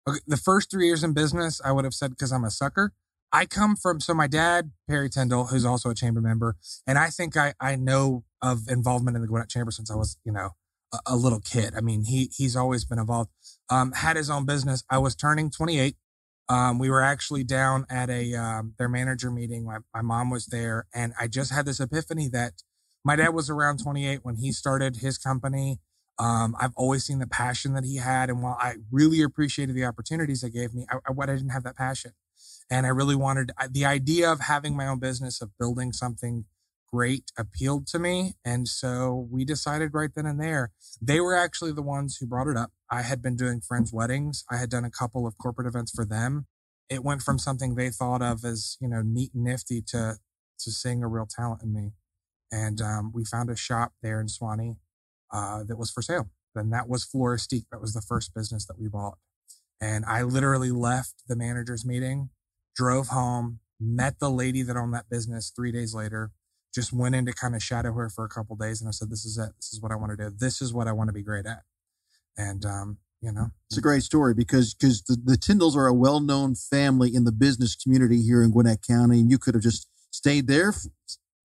okay, 0.08 0.20
the 0.26 0.36
first 0.36 0.70
three 0.70 0.86
years 0.86 1.02
in 1.04 1.12
business, 1.12 1.60
I 1.64 1.72
would 1.72 1.84
have 1.84 1.94
said 1.94 2.10
because 2.10 2.32
I'm 2.32 2.44
a 2.44 2.50
sucker. 2.50 2.92
I 3.34 3.46
come 3.46 3.74
from 3.74 3.98
so 3.98 4.14
my 4.14 4.28
dad 4.28 4.70
Perry 4.88 5.10
Tindol, 5.10 5.50
who's 5.50 5.64
also 5.64 5.90
a 5.90 5.94
chamber 5.94 6.20
member, 6.20 6.56
and 6.86 6.96
I 6.96 7.10
think 7.10 7.36
I 7.36 7.54
I 7.58 7.74
know 7.74 8.22
of 8.40 8.68
involvement 8.68 9.16
in 9.16 9.22
the 9.22 9.28
Gwinnett 9.28 9.48
Chamber 9.48 9.72
since 9.72 9.90
I 9.90 9.96
was 9.96 10.16
you 10.24 10.30
know 10.30 10.50
a, 10.92 10.98
a 11.08 11.16
little 11.16 11.40
kid. 11.40 11.74
I 11.76 11.80
mean 11.80 12.04
he 12.04 12.30
he's 12.32 12.54
always 12.54 12.84
been 12.84 13.00
involved. 13.00 13.30
Um, 13.68 13.90
had 13.90 14.16
his 14.16 14.30
own 14.30 14.46
business. 14.46 14.84
I 14.88 14.98
was 14.98 15.16
turning 15.16 15.50
28 15.50 15.96
um, 16.48 16.78
we 16.78 16.90
were 16.90 17.02
actually 17.02 17.44
down 17.44 17.86
at 17.88 18.10
a 18.10 18.34
um, 18.34 18.74
their 18.78 18.88
manager 18.88 19.30
meeting. 19.30 19.64
My, 19.64 19.78
my 19.94 20.02
mom 20.02 20.30
was 20.30 20.46
there, 20.46 20.86
and 20.94 21.14
I 21.18 21.26
just 21.26 21.52
had 21.52 21.66
this 21.66 21.80
epiphany 21.80 22.28
that 22.28 22.62
my 23.04 23.16
dad 23.16 23.30
was 23.30 23.48
around 23.48 23.82
28 23.82 24.20
when 24.22 24.36
he 24.36 24.52
started 24.52 24.96
his 24.96 25.18
company. 25.18 25.80
Um, 26.18 26.54
I've 26.60 26.72
always 26.76 27.04
seen 27.04 27.18
the 27.18 27.26
passion 27.26 27.72
that 27.74 27.84
he 27.84 27.96
had, 27.96 28.28
and 28.30 28.42
while 28.42 28.56
I 28.60 28.76
really 28.90 29.22
appreciated 29.22 29.74
the 29.74 29.84
opportunities 29.84 30.42
they 30.42 30.50
gave 30.50 30.74
me, 30.74 30.86
I, 30.90 30.96
I, 30.96 31.12
I 31.18 31.26
didn't 31.26 31.48
have 31.48 31.64
that 31.64 31.76
passion, 31.76 32.12
and 32.70 32.86
I 32.86 32.90
really 32.90 33.16
wanted 33.16 33.50
the 33.70 33.86
idea 33.86 34.30
of 34.30 34.40
having 34.40 34.76
my 34.76 34.86
own 34.86 35.00
business 35.00 35.40
of 35.40 35.50
building 35.58 35.92
something 35.92 36.44
great 36.94 37.32
appealed 37.36 37.88
to 37.88 37.98
me. 37.98 38.34
And 38.44 38.68
so 38.68 39.26
we 39.28 39.44
decided 39.44 39.94
right 39.94 40.10
then 40.14 40.26
and 40.26 40.40
there. 40.40 40.70
They 41.02 41.20
were 41.20 41.36
actually 41.36 41.72
the 41.72 41.82
ones 41.82 42.16
who 42.16 42.26
brought 42.26 42.46
it 42.46 42.56
up. 42.56 42.70
I 42.88 43.02
had 43.02 43.20
been 43.20 43.36
doing 43.36 43.60
friends' 43.60 43.92
weddings. 43.92 44.44
I 44.48 44.58
had 44.58 44.70
done 44.70 44.84
a 44.84 44.90
couple 44.90 45.26
of 45.26 45.36
corporate 45.36 45.66
events 45.66 45.90
for 45.90 46.04
them. 46.04 46.46
It 46.88 47.02
went 47.02 47.22
from 47.22 47.38
something 47.40 47.74
they 47.74 47.90
thought 47.90 48.22
of 48.22 48.44
as, 48.44 48.76
you 48.80 48.88
know, 48.88 49.02
neat 49.02 49.32
and 49.34 49.42
nifty 49.42 49.82
to, 49.88 50.18
to 50.60 50.70
seeing 50.70 51.02
a 51.02 51.08
real 51.08 51.26
talent 51.26 51.62
in 51.64 51.72
me. 51.72 51.94
And 52.52 52.80
um, 52.80 53.10
we 53.12 53.24
found 53.24 53.50
a 53.50 53.56
shop 53.56 53.94
there 54.00 54.20
in 54.20 54.28
Suwanee 54.28 54.76
uh, 55.32 55.64
that 55.66 55.76
was 55.76 55.90
for 55.90 56.02
sale. 56.02 56.30
And 56.54 56.72
that 56.72 56.88
was 56.88 57.04
Floristique. 57.04 57.66
That 57.72 57.80
was 57.80 57.94
the 57.94 58.02
first 58.02 58.32
business 58.34 58.66
that 58.66 58.78
we 58.78 58.86
bought. 58.86 59.18
And 59.80 60.04
I 60.04 60.22
literally 60.22 60.70
left 60.70 61.24
the 61.26 61.34
manager's 61.34 61.84
meeting, 61.84 62.30
drove 62.76 63.08
home, 63.08 63.58
met 63.80 64.20
the 64.20 64.30
lady 64.30 64.62
that 64.62 64.76
owned 64.76 64.94
that 64.94 65.10
business 65.10 65.50
three 65.54 65.72
days 65.72 65.92
later, 65.92 66.30
just 66.74 66.92
went 66.92 67.14
in 67.14 67.24
to 67.26 67.32
kind 67.32 67.54
of 67.54 67.62
shadow 67.62 67.92
her 67.92 68.08
for 68.08 68.24
a 68.24 68.28
couple 68.28 68.56
days 68.56 68.80
and 68.80 68.88
I 68.88 68.90
said, 68.90 69.10
this 69.10 69.24
is 69.24 69.38
it. 69.38 69.52
This 69.56 69.72
is 69.72 69.80
what 69.80 69.92
I 69.92 69.96
want 69.96 70.10
to 70.10 70.16
do. 70.16 70.34
This 70.36 70.60
is 70.60 70.74
what 70.74 70.88
I 70.88 70.92
want 70.92 71.08
to 71.08 71.12
be 71.12 71.22
great 71.22 71.46
at. 71.46 71.62
And, 72.36 72.64
um, 72.64 72.98
you 73.20 73.32
know, 73.32 73.50
it's 73.70 73.78
a 73.78 73.82
great 73.82 74.02
story 74.02 74.34
because, 74.34 74.74
because 74.74 75.02
the, 75.02 75.16
the 75.22 75.36
Tindols 75.36 75.76
are 75.76 75.86
a 75.86 75.94
well-known 75.94 76.56
family 76.56 77.14
in 77.14 77.24
the 77.24 77.32
business 77.32 77.76
community 77.76 78.20
here 78.22 78.42
in 78.42 78.50
Gwinnett 78.50 78.80
County. 78.86 79.20
And 79.20 79.30
you 79.30 79.38
could 79.38 79.54
have 79.54 79.62
just 79.62 79.88
stayed 80.10 80.46
there 80.48 80.72
for 80.72 80.88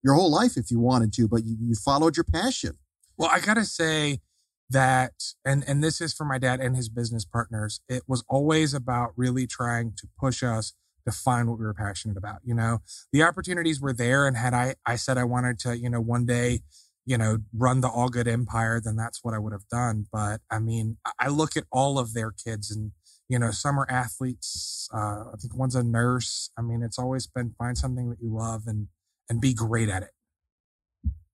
your 0.02 0.14
whole 0.14 0.30
life 0.30 0.56
if 0.56 0.70
you 0.70 0.80
wanted 0.80 1.12
to, 1.14 1.28
but 1.28 1.44
you, 1.44 1.56
you 1.60 1.74
followed 1.74 2.16
your 2.16 2.24
passion. 2.24 2.78
Well, 3.16 3.30
I 3.32 3.40
gotta 3.40 3.64
say 3.64 4.20
that, 4.68 5.12
and, 5.44 5.62
and 5.66 5.82
this 5.82 6.00
is 6.00 6.12
for 6.12 6.24
my 6.24 6.38
dad 6.38 6.60
and 6.60 6.74
his 6.74 6.88
business 6.88 7.24
partners. 7.24 7.80
It 7.88 8.02
was 8.06 8.24
always 8.28 8.72
about 8.72 9.12
really 9.16 9.46
trying 9.46 9.92
to 9.98 10.08
push 10.18 10.42
us 10.42 10.74
to 11.06 11.12
find 11.12 11.48
what 11.48 11.58
we 11.58 11.64
were 11.64 11.74
passionate 11.74 12.16
about. 12.16 12.38
You 12.44 12.54
know, 12.54 12.78
the 13.12 13.22
opportunities 13.22 13.80
were 13.80 13.92
there. 13.92 14.26
And 14.26 14.36
had 14.36 14.54
I, 14.54 14.74
I 14.86 14.96
said 14.96 15.18
I 15.18 15.24
wanted 15.24 15.58
to, 15.60 15.78
you 15.78 15.90
know, 15.90 16.00
one 16.00 16.26
day, 16.26 16.60
you 17.06 17.16
know, 17.16 17.38
run 17.52 17.80
the 17.80 17.88
all 17.88 18.08
good 18.08 18.28
empire, 18.28 18.80
then 18.82 18.96
that's 18.96 19.20
what 19.22 19.34
I 19.34 19.38
would 19.38 19.52
have 19.52 19.68
done. 19.70 20.06
But 20.12 20.40
I 20.50 20.58
mean, 20.58 20.98
I 21.18 21.28
look 21.28 21.56
at 21.56 21.64
all 21.72 21.98
of 21.98 22.14
their 22.14 22.30
kids 22.30 22.70
and, 22.70 22.92
you 23.28 23.38
know, 23.38 23.50
some 23.50 23.78
are 23.78 23.90
athletes. 23.90 24.88
Uh, 24.92 25.24
I 25.32 25.36
think 25.40 25.56
one's 25.56 25.74
a 25.74 25.82
nurse. 25.82 26.50
I 26.58 26.62
mean, 26.62 26.82
it's 26.82 26.98
always 26.98 27.26
been 27.26 27.54
find 27.58 27.76
something 27.76 28.10
that 28.10 28.18
you 28.20 28.34
love 28.36 28.64
and, 28.66 28.88
and 29.28 29.40
be 29.40 29.54
great 29.54 29.88
at 29.88 30.02
it. 30.02 30.10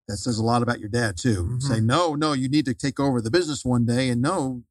That 0.09 0.19
says 0.19 0.39
a 0.39 0.45
lot 0.45 0.63
about 0.63 0.79
your 0.79 0.89
dad 0.89 1.17
too. 1.17 1.43
Mm-hmm. 1.43 1.59
Say, 1.59 1.81
no, 1.81 2.15
no, 2.15 2.33
you 2.33 2.49
need 2.49 2.65
to 2.67 2.75
take 2.75 3.01
over 3.01 3.21
the 3.21 3.31
business 3.31 3.65
one 3.65 3.85
day. 3.85 4.09
And 4.09 4.23
no, 4.23 4.63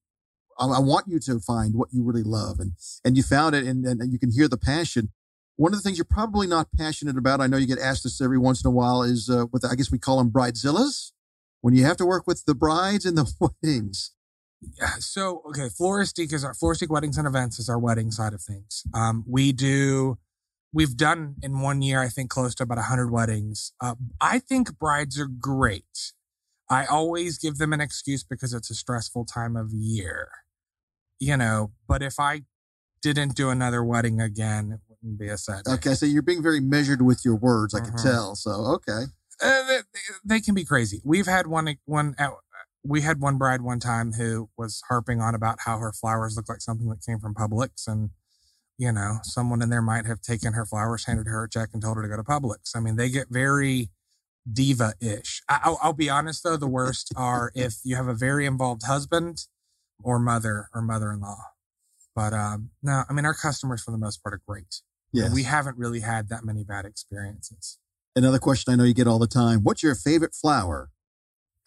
I, 0.59 0.79
want 0.79 1.07
you 1.07 1.19
to 1.19 1.39
find 1.39 1.75
what 1.75 1.89
you 1.91 2.03
really 2.03 2.23
love. 2.23 2.59
And, 2.59 2.73
and 3.03 3.17
you 3.17 3.23
found 3.23 3.55
it 3.55 3.65
and, 3.65 3.85
and 3.85 4.11
you 4.11 4.19
can 4.19 4.31
hear 4.31 4.47
the 4.47 4.57
passion. 4.57 5.11
One 5.57 5.73
of 5.73 5.79
the 5.79 5.81
things 5.81 5.97
you're 5.97 6.05
probably 6.05 6.47
not 6.47 6.67
passionate 6.77 7.17
about, 7.17 7.39
I 7.39 7.47
know 7.47 7.57
you 7.57 7.67
get 7.67 7.79
asked 7.79 8.03
this 8.03 8.19
every 8.21 8.37
once 8.37 8.63
in 8.63 8.67
a 8.67 8.71
while, 8.71 9.03
is 9.03 9.29
uh, 9.29 9.45
the, 9.53 9.69
I 9.69 9.75
guess 9.75 9.91
we 9.91 9.99
call 9.99 10.17
them 10.17 10.31
bridezillas. 10.31 11.11
When 11.61 11.73
you 11.73 11.83
have 11.85 11.97
to 11.97 12.05
work 12.05 12.27
with 12.27 12.45
the 12.45 12.53
brides 12.53 13.05
and 13.05 13.17
the 13.17 13.31
weddings. 13.63 14.11
Yeah. 14.79 14.95
So, 14.99 15.41
okay, 15.49 15.67
Floristique 15.69 16.33
is 16.33 16.43
our 16.43 16.53
Floristique 16.53 16.89
Weddings 16.89 17.17
and 17.17 17.27
Events 17.27 17.59
is 17.59 17.69
our 17.69 17.79
wedding 17.79 18.11
side 18.11 18.33
of 18.33 18.41
things. 18.41 18.83
Um, 18.93 19.23
we 19.27 19.51
do, 19.51 20.17
we've 20.73 20.95
done 20.97 21.35
in 21.41 21.61
one 21.61 21.81
year, 21.81 22.01
I 22.01 22.09
think 22.09 22.29
close 22.29 22.55
to 22.55 22.63
about 22.63 22.77
100 22.77 23.11
weddings. 23.11 23.73
Uh, 23.81 23.95
I 24.19 24.39
think 24.39 24.77
brides 24.77 25.19
are 25.19 25.27
great. 25.27 26.13
I 26.69 26.85
always 26.85 27.37
give 27.37 27.57
them 27.57 27.73
an 27.73 27.81
excuse 27.81 28.23
because 28.23 28.53
it's 28.53 28.69
a 28.69 28.75
stressful 28.75 29.25
time 29.25 29.55
of 29.55 29.71
year, 29.71 30.29
you 31.19 31.37
know, 31.37 31.71
but 31.87 32.01
if 32.01 32.19
I 32.19 32.41
didn't 33.01 33.35
do 33.35 33.49
another 33.49 33.83
wedding 33.83 34.19
again, 34.19 34.71
it 34.73 34.79
wouldn't 34.89 35.19
be 35.19 35.27
a 35.29 35.37
sad. 35.37 35.63
Day. 35.65 35.71
Okay. 35.73 35.93
So 35.93 36.05
you're 36.05 36.21
being 36.21 36.41
very 36.43 36.59
measured 36.59 37.01
with 37.01 37.23
your 37.23 37.35
words. 37.35 37.73
I 37.73 37.79
can 37.81 37.93
Uh-huh. 37.93 38.03
tell. 38.03 38.35
So, 38.35 38.51
okay. 38.51 39.03
Uh, 39.41 39.67
they, 39.67 39.79
they 40.23 40.39
can 40.39 40.55
be 40.55 40.63
crazy. 40.65 41.01
We've 41.03 41.25
had 41.27 41.47
one, 41.47 41.75
one, 41.85 42.15
uh, 42.17 42.29
we 42.83 43.01
had 43.01 43.19
one 43.21 43.37
bride 43.37 43.61
one 43.61 43.79
time 43.79 44.13
who 44.13 44.49
was 44.57 44.81
harping 44.87 45.19
on 45.21 45.35
about 45.35 45.59
how 45.65 45.77
her 45.79 45.91
flowers 45.91 46.35
looked 46.35 46.49
like 46.49 46.61
something 46.61 46.87
that 46.89 47.01
came 47.05 47.19
from 47.19 47.33
Publix. 47.33 47.87
And, 47.87 48.11
you 48.77 48.91
know, 48.91 49.19
someone 49.23 49.61
in 49.61 49.69
there 49.69 49.81
might 49.81 50.05
have 50.05 50.21
taken 50.21 50.53
her 50.53 50.65
flowers, 50.65 51.05
handed 51.05 51.27
her 51.27 51.43
a 51.43 51.49
check 51.49 51.69
and 51.73 51.81
told 51.81 51.97
her 51.97 52.03
to 52.03 52.09
go 52.09 52.15
to 52.15 52.23
Publix. 52.23 52.75
I 52.75 52.79
mean, 52.79 52.95
they 52.95 53.09
get 53.09 53.27
very 53.29 53.89
diva 54.51 54.93
ish. 55.01 55.41
I'll, 55.49 55.79
I'll 55.81 55.93
be 55.93 56.09
honest 56.09 56.43
though. 56.43 56.57
The 56.57 56.67
worst 56.67 57.11
are 57.17 57.51
if 57.55 57.75
you 57.83 57.95
have 57.95 58.07
a 58.07 58.13
very 58.13 58.45
involved 58.45 58.83
husband 58.85 59.47
or 60.03 60.19
mother 60.19 60.69
or 60.73 60.81
mother 60.81 61.11
in 61.11 61.21
law. 61.21 61.37
But, 62.15 62.33
um, 62.33 62.69
no, 62.81 63.03
I 63.09 63.13
mean, 63.13 63.25
our 63.25 63.33
customers 63.33 63.83
for 63.83 63.91
the 63.91 63.97
most 63.97 64.23
part 64.23 64.33
are 64.33 64.41
great. 64.47 64.81
Yeah, 65.11 65.33
We 65.33 65.43
haven't 65.43 65.77
really 65.77 66.01
had 66.01 66.29
that 66.29 66.43
many 66.43 66.63
bad 66.63 66.85
experiences. 66.85 67.77
Another 68.15 68.39
question 68.39 68.73
I 68.73 68.75
know 68.75 68.83
you 68.83 68.93
get 68.93 69.07
all 69.07 69.19
the 69.19 69.27
time. 69.27 69.61
What's 69.63 69.83
your 69.83 69.95
favorite 69.95 70.33
flower? 70.33 70.89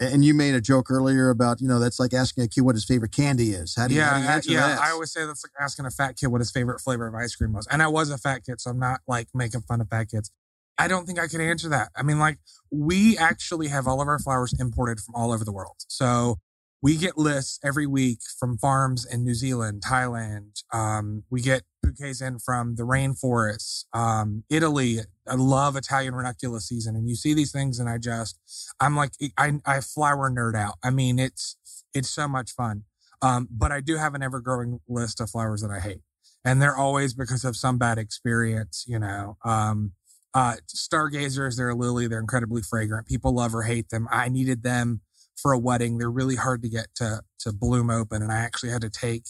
And 0.01 0.25
you 0.25 0.33
made 0.33 0.55
a 0.55 0.61
joke 0.61 0.91
earlier 0.91 1.29
about, 1.29 1.61
you 1.61 1.67
know, 1.67 1.79
that's 1.81 1.99
like 1.99 2.15
asking 2.15 2.45
a 2.45 2.49
kid 2.49 2.61
what 2.61 2.77
his 2.77 2.85
favorite 2.85 3.11
candy 3.11 3.51
is. 3.51 3.75
How 3.75 3.89
do 3.89 3.95
you, 3.95 4.01
how 4.01 4.15
do 4.15 4.21
you 4.21 4.25
yeah, 4.27 4.35
answer 4.35 4.53
yeah. 4.53 4.69
that? 4.69 4.81
I 4.81 4.91
always 4.91 5.13
say 5.13 5.27
that's 5.27 5.45
like 5.45 5.53
asking 5.61 5.87
a 5.87 5.91
fat 5.91 6.17
kid 6.17 6.29
what 6.29 6.41
his 6.41 6.51
favorite 6.51 6.81
flavor 6.81 7.07
of 7.07 7.15
ice 7.15 7.35
cream 7.35 7.53
was. 7.53 7.67
And 7.71 7.83
I 7.83 7.89
was 7.89 8.11
a 8.11 8.19
fat 8.19 8.45
kid, 8.45 8.61
so 8.61 8.71
I'm 8.71 8.79
not 8.79 9.01
like 9.09 9.29
making 9.35 9.63
fun 9.63 9.81
of 9.81 9.89
fat 9.89 10.05
kids. 10.11 10.31
I 10.79 10.87
don't 10.87 11.07
think 11.07 11.19
I 11.19 11.27
could 11.27 11.41
answer 11.41 11.69
that. 11.71 11.89
I 11.97 12.03
mean, 12.03 12.19
like 12.19 12.39
we 12.71 13.19
actually 13.19 13.69
have 13.69 13.89
all 13.89 14.01
of 14.01 14.07
our 14.07 14.21
flowers 14.21 14.55
imported 14.59 15.01
from 15.01 15.17
all 15.17 15.33
over 15.33 15.45
the 15.45 15.53
world. 15.53 15.75
So 15.89 16.37
we 16.81 16.97
get 16.97 17.19
lists 17.19 17.59
every 17.65 17.87
week 17.87 18.21
from 18.39 18.57
farms 18.57 19.05
in 19.05 19.25
New 19.25 19.35
Zealand, 19.35 19.83
Thailand. 19.83 20.63
Um, 20.73 21.25
we 21.29 21.41
get 21.41 21.63
bouquets 21.83 22.21
in 22.21 22.39
from 22.39 22.77
the 22.77 22.85
rainforests, 22.85 23.85
um, 23.93 24.45
Italy. 24.49 25.01
I 25.27 25.35
love 25.35 25.77
Italian 25.77 26.15
ranunculus 26.15 26.69
season, 26.69 26.95
and 26.95 27.09
you 27.09 27.17
see 27.17 27.35
these 27.35 27.53
things, 27.53 27.79
and 27.79 27.89
I 27.89 27.99
just, 27.99 28.39
I'm 28.81 28.97
like, 28.97 29.11
I, 29.37 29.55
I 29.67 29.81
flower 29.81 30.31
nerd 30.31 30.57
out. 30.57 30.75
I 30.85 30.91
mean, 30.91 31.19
it's 31.19 31.57
it's 31.95 32.11
so 32.11 32.29
much 32.29 32.53
fun. 32.53 32.85
Um, 33.21 33.49
but 33.51 33.73
I 33.73 33.81
do 33.81 33.97
have 33.97 34.15
an 34.15 34.23
ever 34.23 34.41
growing 34.41 34.79
list 34.89 35.21
of 35.21 35.31
flowers 35.31 35.63
that 35.63 35.73
I 35.73 35.81
hate, 35.81 36.03
and 36.45 36.63
they're 36.63 36.77
always 36.77 37.13
because 37.15 37.45
of 37.45 37.57
some 37.57 37.79
bad 37.79 37.99
experience. 37.99 38.85
You 38.87 39.01
know, 39.01 39.37
um, 39.45 39.93
uh, 40.33 40.57
stargazers, 40.69 41.57
they're 41.57 41.71
a 41.71 41.75
lily. 41.75 42.07
They're 42.07 42.21
incredibly 42.21 42.63
fragrant. 42.63 43.09
People 43.09 43.35
love 43.35 43.53
or 43.53 43.63
hate 43.63 43.89
them. 43.89 44.07
I 44.13 44.29
needed 44.29 44.63
them 44.63 45.01
for 45.41 45.53
a 45.53 45.59
wedding. 45.59 45.99
They're 45.99 46.11
really 46.11 46.37
hard 46.37 46.63
to 46.63 46.69
get 46.69 46.89
to 46.97 47.23
to 47.41 47.53
bloom 47.53 47.91
open, 47.91 48.23
and 48.23 48.33
I 48.33 48.39
actually 48.39 48.71
had 48.71 48.83
to 48.83 48.91
take. 48.91 49.25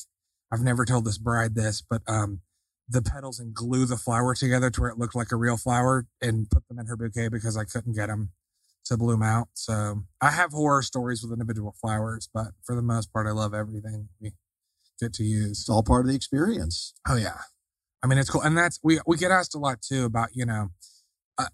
I've 0.52 0.62
never 0.62 0.84
told 0.84 1.04
this 1.04 1.18
bride 1.18 1.54
this, 1.54 1.82
but 1.88 2.02
um, 2.08 2.40
the 2.88 3.02
petals 3.02 3.38
and 3.38 3.52
glue 3.52 3.84
the 3.84 3.98
flower 3.98 4.34
together 4.34 4.70
to 4.70 4.80
where 4.80 4.90
it 4.90 4.98
looked 4.98 5.14
like 5.14 5.32
a 5.32 5.36
real 5.36 5.56
flower, 5.56 6.06
and 6.22 6.48
put 6.50 6.66
them 6.68 6.78
in 6.78 6.86
her 6.86 6.96
bouquet 6.96 7.28
because 7.28 7.56
I 7.56 7.64
couldn't 7.64 7.94
get 7.94 8.06
them 8.06 8.30
to 8.86 8.96
bloom 8.96 9.22
out. 9.22 9.48
So 9.54 10.04
I 10.20 10.30
have 10.30 10.52
horror 10.52 10.82
stories 10.82 11.22
with 11.22 11.32
individual 11.32 11.74
flowers, 11.80 12.28
but 12.32 12.48
for 12.64 12.74
the 12.74 12.82
most 12.82 13.12
part, 13.12 13.26
I 13.26 13.32
love 13.32 13.54
everything 13.54 14.08
we 14.20 14.32
get 15.00 15.12
to 15.14 15.24
use. 15.24 15.60
it's 15.60 15.68
all 15.68 15.82
part 15.82 16.02
of 16.02 16.08
the 16.08 16.16
experience. 16.16 16.94
Oh 17.08 17.16
yeah, 17.16 17.38
I 18.02 18.06
mean 18.06 18.18
it's 18.18 18.30
cool, 18.30 18.42
and 18.42 18.56
that's 18.56 18.80
we 18.82 19.00
we 19.06 19.16
get 19.16 19.30
asked 19.30 19.54
a 19.54 19.58
lot 19.58 19.82
too 19.82 20.04
about 20.04 20.30
you 20.34 20.46
know, 20.46 20.68
uh, 21.36 21.48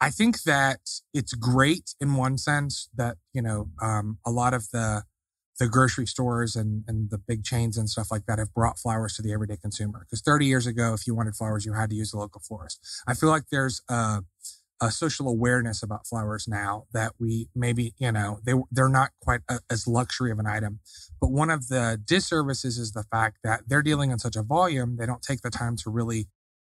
I 0.00 0.10
think 0.10 0.42
that 0.42 0.80
it's 1.12 1.34
great 1.34 1.94
in 2.00 2.14
one 2.14 2.38
sense 2.38 2.88
that 2.94 3.16
you 3.32 3.42
know 3.42 3.70
um, 3.80 4.18
a 4.26 4.30
lot 4.30 4.54
of 4.54 4.70
the 4.72 5.04
the 5.58 5.68
grocery 5.68 6.06
stores 6.06 6.54
and 6.54 6.84
and 6.86 7.10
the 7.10 7.18
big 7.18 7.44
chains 7.44 7.76
and 7.76 7.88
stuff 7.90 8.10
like 8.10 8.26
that 8.26 8.38
have 8.38 8.54
brought 8.54 8.78
flowers 8.78 9.14
to 9.14 9.22
the 9.22 9.32
everyday 9.32 9.56
consumer 9.56 10.06
because 10.08 10.22
30 10.22 10.46
years 10.46 10.66
ago 10.66 10.94
if 10.94 11.06
you 11.06 11.14
wanted 11.14 11.34
flowers 11.34 11.64
you 11.64 11.72
had 11.72 11.90
to 11.90 11.96
use 11.96 12.12
the 12.12 12.18
local 12.18 12.40
florist. 12.40 12.80
I 13.06 13.14
feel 13.14 13.28
like 13.28 13.44
there's 13.50 13.82
a 13.88 14.22
a 14.80 14.92
social 14.92 15.28
awareness 15.28 15.82
about 15.82 16.06
flowers 16.06 16.46
now 16.46 16.84
that 16.92 17.12
we 17.18 17.48
maybe 17.54 17.94
you 17.98 18.12
know 18.12 18.38
they 18.44 18.54
they're 18.70 18.88
not 18.88 19.10
quite 19.20 19.40
a, 19.48 19.58
as 19.68 19.88
luxury 19.88 20.30
of 20.30 20.38
an 20.38 20.46
item 20.46 20.78
but 21.20 21.30
one 21.30 21.50
of 21.50 21.68
the 21.68 22.00
disservices 22.04 22.78
is 22.78 22.92
the 22.92 23.04
fact 23.04 23.38
that 23.42 23.62
they're 23.66 23.82
dealing 23.82 24.10
in 24.10 24.18
such 24.18 24.36
a 24.36 24.42
volume, 24.42 24.96
they 24.96 25.06
don't 25.06 25.22
take 25.22 25.40
the 25.40 25.50
time 25.50 25.76
to 25.76 25.90
really, 25.90 26.28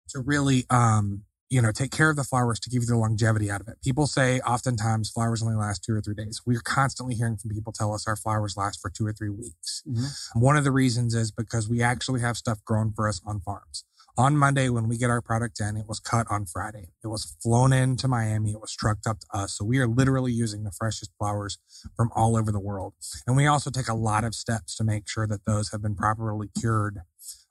to 0.08 0.20
really, 0.20 0.64
um, 0.70 1.24
you 1.50 1.60
know, 1.60 1.72
take 1.72 1.90
care 1.90 2.08
of 2.08 2.16
the 2.16 2.24
flowers 2.24 2.60
to 2.60 2.70
give 2.70 2.82
you 2.82 2.86
the 2.86 2.96
longevity 2.96 3.50
out 3.50 3.60
of 3.60 3.66
it. 3.66 3.82
People 3.82 4.06
say 4.06 4.38
oftentimes 4.40 5.10
flowers 5.10 5.42
only 5.42 5.56
last 5.56 5.82
two 5.84 5.92
or 5.92 6.00
three 6.00 6.14
days. 6.14 6.40
We're 6.46 6.60
constantly 6.60 7.16
hearing 7.16 7.36
from 7.36 7.50
people 7.50 7.72
tell 7.72 7.92
us 7.92 8.06
our 8.06 8.16
flowers 8.16 8.56
last 8.56 8.80
for 8.80 8.88
two 8.88 9.04
or 9.04 9.12
three 9.12 9.30
weeks. 9.30 9.82
Mm-hmm. 9.86 10.40
One 10.40 10.56
of 10.56 10.62
the 10.62 10.70
reasons 10.70 11.12
is 11.14 11.32
because 11.32 11.68
we 11.68 11.82
actually 11.82 12.20
have 12.20 12.36
stuff 12.36 12.64
grown 12.64 12.92
for 12.92 13.08
us 13.08 13.20
on 13.26 13.40
farms. 13.40 13.84
On 14.16 14.36
Monday, 14.36 14.68
when 14.68 14.88
we 14.88 14.98
get 14.98 15.10
our 15.10 15.22
product 15.22 15.60
in, 15.60 15.76
it 15.76 15.88
was 15.88 15.98
cut 15.98 16.26
on 16.30 16.44
Friday. 16.44 16.88
It 17.02 17.06
was 17.06 17.36
flown 17.42 17.72
into 17.72 18.06
Miami. 18.06 18.52
It 18.52 18.60
was 18.60 18.74
trucked 18.74 19.06
up 19.06 19.20
to 19.20 19.26
us. 19.32 19.56
So 19.56 19.64
we 19.64 19.78
are 19.78 19.86
literally 19.86 20.32
using 20.32 20.62
the 20.62 20.72
freshest 20.72 21.10
flowers 21.18 21.58
from 21.96 22.10
all 22.14 22.36
over 22.36 22.52
the 22.52 22.60
world. 22.60 22.94
And 23.26 23.36
we 23.36 23.46
also 23.46 23.70
take 23.70 23.88
a 23.88 23.94
lot 23.94 24.24
of 24.24 24.34
steps 24.34 24.76
to 24.76 24.84
make 24.84 25.08
sure 25.08 25.26
that 25.26 25.46
those 25.46 25.70
have 25.70 25.82
been 25.82 25.94
properly 25.94 26.48
cured, 26.58 27.00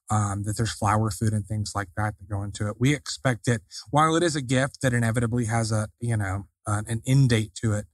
um, 0.10 0.44
that 0.44 0.58
there's 0.58 0.72
flower 0.74 1.12
food 1.12 1.34
and 1.34 1.46
things 1.46 1.74
like 1.75 1.89
that 1.98 2.16
that 2.18 2.30
go 2.30 2.44
into 2.44 2.68
it. 2.68 2.75
We 2.80 2.94
expect 2.94 3.48
it, 3.48 3.62
while 3.92 4.16
it 4.16 4.24
is 4.24 4.36
a 4.36 4.42
gift 4.42 4.82
that 4.82 4.94
inevitably 4.94 5.46
has 5.46 5.72
a, 5.72 5.88
you 6.00 6.18
know, 6.18 6.46
uh, 6.68 6.84
an 6.88 7.01
end 7.08 7.30
date 7.30 7.54
to 7.62 7.74
it. 7.74 7.86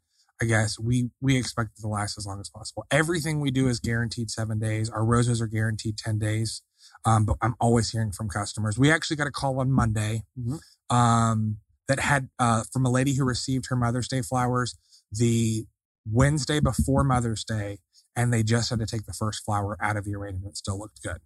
I 0.41 0.45
guess 0.45 0.77
we 0.77 1.11
we 1.21 1.37
expect 1.37 1.77
it 1.77 1.81
to 1.81 1.87
last 1.87 2.17
as 2.17 2.25
long 2.25 2.41
as 2.41 2.49
possible. 2.49 2.85
Everything 2.91 3.39
we 3.39 3.51
do 3.51 3.67
is 3.69 3.79
guaranteed 3.79 4.29
seven 4.29 4.59
days. 4.59 4.89
Our 4.89 5.05
roses 5.05 5.41
are 5.41 5.47
guaranteed 5.47 5.97
ten 5.97 6.19
days. 6.19 6.61
Um, 7.05 7.25
but 7.25 7.37
I'm 7.41 7.55
always 7.59 7.89
hearing 7.91 8.11
from 8.11 8.29
customers. 8.29 8.77
We 8.77 8.91
actually 8.91 9.15
got 9.15 9.27
a 9.27 9.31
call 9.31 9.59
on 9.59 9.71
Monday 9.71 10.23
Mhm. 10.37 10.59
um, 10.89 11.57
that 11.87 11.99
had 11.99 12.29
uh, 12.37 12.63
from 12.73 12.85
a 12.85 12.91
lady 12.91 13.13
who 13.13 13.23
received 13.23 13.67
her 13.69 13.75
Mother's 13.75 14.07
Day 14.07 14.21
flowers 14.21 14.75
the 15.11 15.65
Wednesday 16.05 16.59
before 16.59 17.03
Mother's 17.03 17.43
Day, 17.43 17.79
and 18.15 18.33
they 18.33 18.43
just 18.43 18.69
had 18.69 18.79
to 18.79 18.85
take 18.85 19.05
the 19.05 19.13
first 19.13 19.43
flower 19.45 19.77
out 19.81 19.95
of 19.97 20.03
the 20.03 20.15
arrangement. 20.15 20.51
It 20.53 20.57
still 20.57 20.77
looked 20.77 21.01
good. 21.01 21.21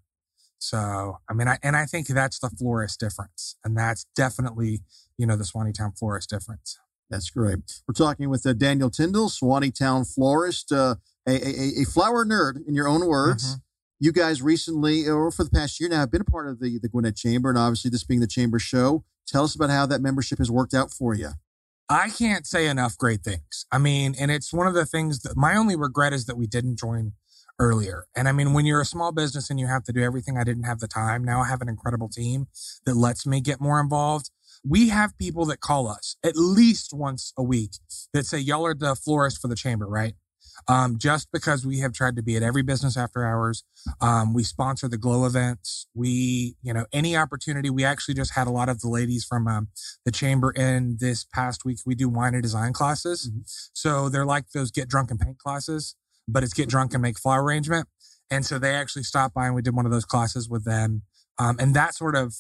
So, 0.60 1.20
I 1.30 1.34
mean, 1.34 1.48
I, 1.48 1.58
and 1.64 1.76
I 1.76 1.86
think 1.86 2.08
that's 2.08 2.40
the 2.40 2.50
florist 2.50 3.00
difference. 3.00 3.56
And 3.64 3.78
that's 3.78 4.06
definitely, 4.16 4.82
you 5.18 5.26
know, 5.26 5.36
the 5.36 5.44
Suwanee 5.46 5.74
Towne 5.74 5.94
florist 5.94 6.30
difference. 6.30 6.78
That's 7.10 7.30
great. 7.30 7.82
We're 7.88 7.94
talking 7.94 8.30
with 8.30 8.46
uh, 8.46 8.54
Daniel 8.54 8.92
Tindol, 8.92 9.32
Suwanee 9.32 9.74
Towne 9.74 10.06
florist, 10.06 10.72
uh, 10.72 10.96
a, 11.28 11.32
a, 11.32 11.82
a 11.82 11.86
flower 11.86 12.26
nerd 12.26 12.68
in 12.68 12.76
your 12.76 12.88
own 12.88 13.08
words. 13.08 13.56
Mhm. 13.56 13.62
You 14.02 14.12
guys 14.14 14.42
recently, 14.42 15.08
or 15.08 15.30
for 15.32 15.44
the 15.44 15.50
past 15.50 15.80
year 15.80 15.90
now, 15.90 16.00
have 16.00 16.12
been 16.12 16.22
a 16.22 16.26
part 16.26 16.48
of 16.48 16.60
the, 16.60 16.80
the 16.80 16.88
Gwinnett 16.88 17.16
Chamber, 17.18 17.50
and 17.50 17.58
obviously 17.58 17.90
this 17.92 18.04
being 18.04 18.22
the 18.22 18.28
Chamber 18.28 18.60
show. 18.60 19.04
Tell 19.28 19.44
us 19.44 19.56
about 19.56 19.70
how 19.70 19.86
that 19.88 20.02
membership 20.02 20.38
has 20.38 20.50
worked 20.50 20.74
out 20.74 20.92
for 20.92 21.14
you. 21.14 21.32
I 21.90 22.10
can't 22.10 22.46
say 22.46 22.68
enough 22.68 22.98
great 22.98 23.24
things. 23.24 23.66
I 23.72 23.78
mean, 23.80 24.16
and 24.20 24.30
it's 24.30 24.54
one 24.54 24.68
of 24.68 24.74
the 24.74 24.86
things 24.86 25.22
that 25.22 25.36
my 25.36 25.56
only 25.56 25.76
regret 25.76 26.14
is 26.14 26.26
that 26.28 26.38
we 26.38 26.48
didn't 26.48 26.78
join 26.78 27.14
earlier. 27.60 28.06
And 28.16 28.28
I 28.28 28.32
mean, 28.32 28.54
when 28.54 28.66
you're 28.66 28.82
a 28.82 28.86
small 28.86 29.12
business 29.12 29.50
and 29.50 29.60
you 29.60 29.68
have 29.68 29.84
to 29.84 29.94
do 29.94 30.02
everything, 30.02 30.38
I 30.38 30.44
didn't 30.44 30.64
have 30.64 30.80
the 30.80 30.88
time. 30.88 31.24
Now 31.24 31.42
I 31.42 31.48
have 31.48 31.62
an 31.62 31.70
incredible 31.70 32.10
team 32.10 32.48
that 32.86 32.96
lets 32.96 33.28
me 33.28 33.42
get 33.42 33.60
more 33.60 33.80
involved. 33.80 34.32
We 34.68 34.90
have 34.90 35.18
people 35.18 35.46
that 35.46 35.60
call 35.62 35.88
us 35.88 36.16
at 36.24 36.36
least 36.36 36.94
once 36.94 37.34
a 37.38 37.44
week 37.44 37.72
that 38.14 38.26
say, 38.26 38.40
y'all 38.40 38.66
are 38.66 38.74
the 38.74 38.96
florist 38.96 39.42
for 39.42 39.48
the 39.48 39.56
chamber, 39.56 39.88
right? 39.88 40.16
Um, 40.68 40.98
just 40.98 41.30
because 41.32 41.66
we 41.66 41.80
have 41.80 41.94
tried 41.94 42.18
to 42.18 42.24
be 42.24 42.36
at 42.36 42.44
every 42.44 42.64
business 42.64 42.98
after 42.98 43.26
hours. 43.26 43.64
Um, 44.02 44.34
we 44.34 44.44
sponsor 44.44 44.90
the 44.90 44.98
glow 44.98 45.26
events. 45.26 45.88
We, 45.94 46.56
you 46.62 46.74
know, 46.74 46.86
any 46.92 47.16
opportunity. 47.16 47.70
We 47.70 47.86
actually 47.86 48.16
just 48.16 48.34
had 48.34 48.46
a 48.46 48.52
lot 48.52 48.68
of 48.68 48.82
the 48.82 48.90
ladies 48.90 49.24
from, 49.24 49.48
um, 49.48 49.70
the 50.04 50.12
chamber 50.12 50.52
in 50.52 50.98
this 51.00 51.24
past 51.24 51.64
week. 51.64 51.80
We 51.86 51.96
do 51.96 52.10
wine 52.10 52.34
and 52.34 52.44
design 52.44 52.74
classes. 52.74 53.32
So 53.74 54.10
they're 54.10 54.26
like 54.26 54.50
those 54.54 54.72
get 54.72 54.90
drunk 54.90 55.12
and 55.12 55.20
paint 55.20 55.38
classes, 55.38 55.96
but 56.32 56.44
it's 56.44 56.54
get 56.54 56.70
drunk 56.70 56.94
and 56.94 57.02
make 57.02 57.18
flower 57.18 57.44
arrangement. 57.44 57.88
And 58.32 58.46
so 58.46 58.60
they 58.60 58.74
actually 58.76 59.04
stopped 59.04 59.34
by 59.34 59.48
and 59.48 59.56
we 59.56 59.62
did 59.62 59.76
one 59.76 59.86
of 59.86 59.92
those 59.92 60.06
classes 60.06 60.50
with 60.50 60.66
them. 60.66 61.04
Um, 61.38 61.58
and 61.60 61.74
that 61.76 61.96
sort 61.96 62.16
of 62.16 62.36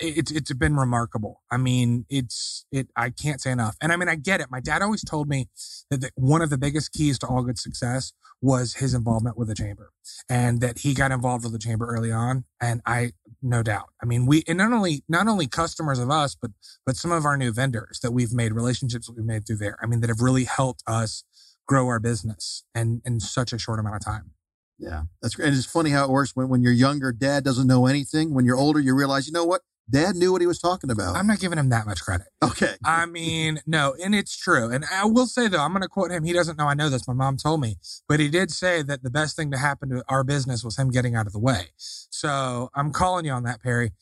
it's 0.00 0.30
it's 0.30 0.52
been 0.52 0.76
remarkable. 0.76 1.42
I 1.50 1.56
mean, 1.56 2.06
it's 2.08 2.64
it. 2.70 2.88
I 2.96 3.10
can't 3.10 3.40
say 3.40 3.50
enough. 3.50 3.76
And 3.82 3.92
I 3.92 3.96
mean, 3.96 4.08
I 4.08 4.14
get 4.14 4.40
it. 4.40 4.48
My 4.50 4.60
dad 4.60 4.82
always 4.82 5.04
told 5.04 5.28
me 5.28 5.48
that 5.90 6.00
the, 6.00 6.10
one 6.14 6.42
of 6.42 6.50
the 6.50 6.58
biggest 6.58 6.92
keys 6.92 7.18
to 7.20 7.26
all 7.26 7.42
good 7.42 7.58
success 7.58 8.12
was 8.40 8.74
his 8.74 8.94
involvement 8.94 9.36
with 9.36 9.48
the 9.48 9.54
chamber, 9.54 9.90
and 10.28 10.60
that 10.60 10.78
he 10.78 10.94
got 10.94 11.10
involved 11.10 11.44
with 11.44 11.52
the 11.52 11.58
chamber 11.58 11.86
early 11.86 12.12
on. 12.12 12.44
And 12.60 12.80
I, 12.86 13.12
no 13.42 13.62
doubt. 13.62 13.88
I 14.00 14.06
mean, 14.06 14.26
we 14.26 14.44
and 14.46 14.58
not 14.58 14.72
only 14.72 15.02
not 15.08 15.26
only 15.26 15.48
customers 15.48 15.98
of 15.98 16.10
us, 16.10 16.36
but 16.40 16.52
but 16.86 16.96
some 16.96 17.10
of 17.10 17.24
our 17.24 17.36
new 17.36 17.52
vendors 17.52 18.00
that 18.00 18.12
we've 18.12 18.32
made 18.32 18.52
relationships 18.52 19.06
that 19.06 19.16
we've 19.16 19.26
made 19.26 19.46
through 19.46 19.58
there. 19.58 19.76
I 19.82 19.86
mean, 19.86 20.00
that 20.00 20.08
have 20.08 20.20
really 20.20 20.44
helped 20.44 20.82
us 20.86 21.24
grow 21.68 21.86
our 21.86 22.00
business 22.00 22.64
and 22.74 23.00
in 23.04 23.20
such 23.20 23.52
a 23.52 23.58
short 23.58 23.78
amount 23.78 23.94
of 23.96 24.04
time. 24.04 24.32
Yeah, 24.78 25.02
that's 25.22 25.34
great. 25.34 25.48
And 25.48 25.56
it's 25.56 25.66
funny 25.66 25.90
how 25.90 26.04
it 26.04 26.10
works 26.10 26.32
when, 26.34 26.48
when 26.48 26.62
you're 26.62 26.72
younger, 26.72 27.12
dad 27.12 27.44
doesn't 27.44 27.66
know 27.66 27.86
anything. 27.86 28.32
When 28.32 28.44
you're 28.44 28.56
older, 28.56 28.80
you 28.80 28.94
realize, 28.94 29.26
you 29.26 29.32
know 29.32 29.44
what? 29.44 29.62
Dad 29.90 30.16
knew 30.16 30.32
what 30.32 30.42
he 30.42 30.46
was 30.46 30.58
talking 30.58 30.90
about. 30.90 31.16
I'm 31.16 31.26
not 31.26 31.40
giving 31.40 31.58
him 31.58 31.70
that 31.70 31.86
much 31.86 32.02
credit. 32.02 32.26
Okay. 32.42 32.74
I 32.84 33.06
mean, 33.06 33.60
no, 33.66 33.94
and 34.02 34.14
it's 34.14 34.36
true. 34.36 34.70
And 34.70 34.84
I 34.92 35.06
will 35.06 35.26
say 35.26 35.48
though, 35.48 35.62
I'm 35.62 35.72
going 35.72 35.82
to 35.82 35.88
quote 35.88 36.10
him. 36.10 36.24
He 36.24 36.32
doesn't 36.34 36.58
know 36.58 36.66
I 36.66 36.74
know 36.74 36.90
this. 36.90 37.08
My 37.08 37.14
mom 37.14 37.38
told 37.38 37.62
me, 37.62 37.76
but 38.06 38.20
he 38.20 38.28
did 38.28 38.50
say 38.50 38.82
that 38.82 39.02
the 39.02 39.10
best 39.10 39.34
thing 39.34 39.50
to 39.50 39.58
happen 39.58 39.88
to 39.90 40.04
our 40.08 40.24
business 40.24 40.62
was 40.62 40.78
him 40.78 40.90
getting 40.90 41.16
out 41.16 41.26
of 41.26 41.32
the 41.32 41.38
way. 41.38 41.68
So 41.76 42.68
I'm 42.74 42.92
calling 42.92 43.24
you 43.24 43.32
on 43.32 43.44
that, 43.44 43.62
Perry. 43.62 43.92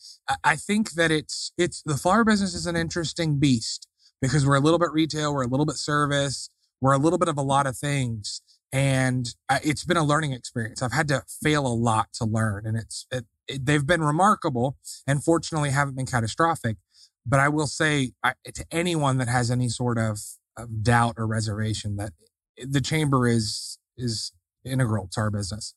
I 0.43 0.57
think 0.57 0.91
that 0.91 1.09
it's 1.09 1.53
it's 1.57 1.81
the 1.83 1.95
flower 1.95 2.25
business 2.25 2.53
is 2.53 2.65
an 2.65 2.75
interesting 2.75 3.39
beast 3.39 3.87
because 4.21 4.45
we're 4.45 4.55
a 4.55 4.61
little 4.61 4.79
bit 4.79 4.91
retail, 4.91 5.33
we're 5.33 5.43
a 5.43 5.47
little 5.47 5.65
bit 5.65 5.75
service, 5.75 6.49
we're 6.81 6.93
a 6.93 6.97
little 6.97 7.19
bit 7.19 7.27
of 7.27 7.37
a 7.37 7.41
lot 7.41 7.67
of 7.67 7.77
things 7.77 8.41
and 8.73 9.33
it's 9.63 9.85
been 9.85 9.97
a 9.97 10.03
learning 10.03 10.33
experience. 10.33 10.81
I've 10.81 10.91
had 10.91 11.07
to 11.09 11.23
fail 11.43 11.65
a 11.65 11.73
lot 11.73 12.09
to 12.15 12.25
learn, 12.25 12.65
and 12.65 12.77
it's 12.77 13.07
it, 13.11 13.25
it, 13.47 13.65
they've 13.65 13.85
been 13.85 14.03
remarkable, 14.03 14.77
and 15.05 15.23
fortunately 15.23 15.69
haven't 15.69 15.95
been 15.95 16.05
catastrophic. 16.05 16.77
But 17.25 17.39
I 17.39 17.49
will 17.49 17.67
say 17.67 18.11
I, 18.23 18.33
to 18.53 18.65
anyone 18.71 19.17
that 19.17 19.27
has 19.27 19.51
any 19.51 19.69
sort 19.69 19.97
of, 19.97 20.19
of 20.57 20.83
doubt 20.83 21.15
or 21.17 21.27
reservation 21.27 21.95
that 21.97 22.11
the 22.57 22.81
chamber 22.81 23.27
is 23.27 23.79
is 23.97 24.33
integral 24.65 25.07
to 25.13 25.21
our 25.21 25.31
business, 25.31 25.73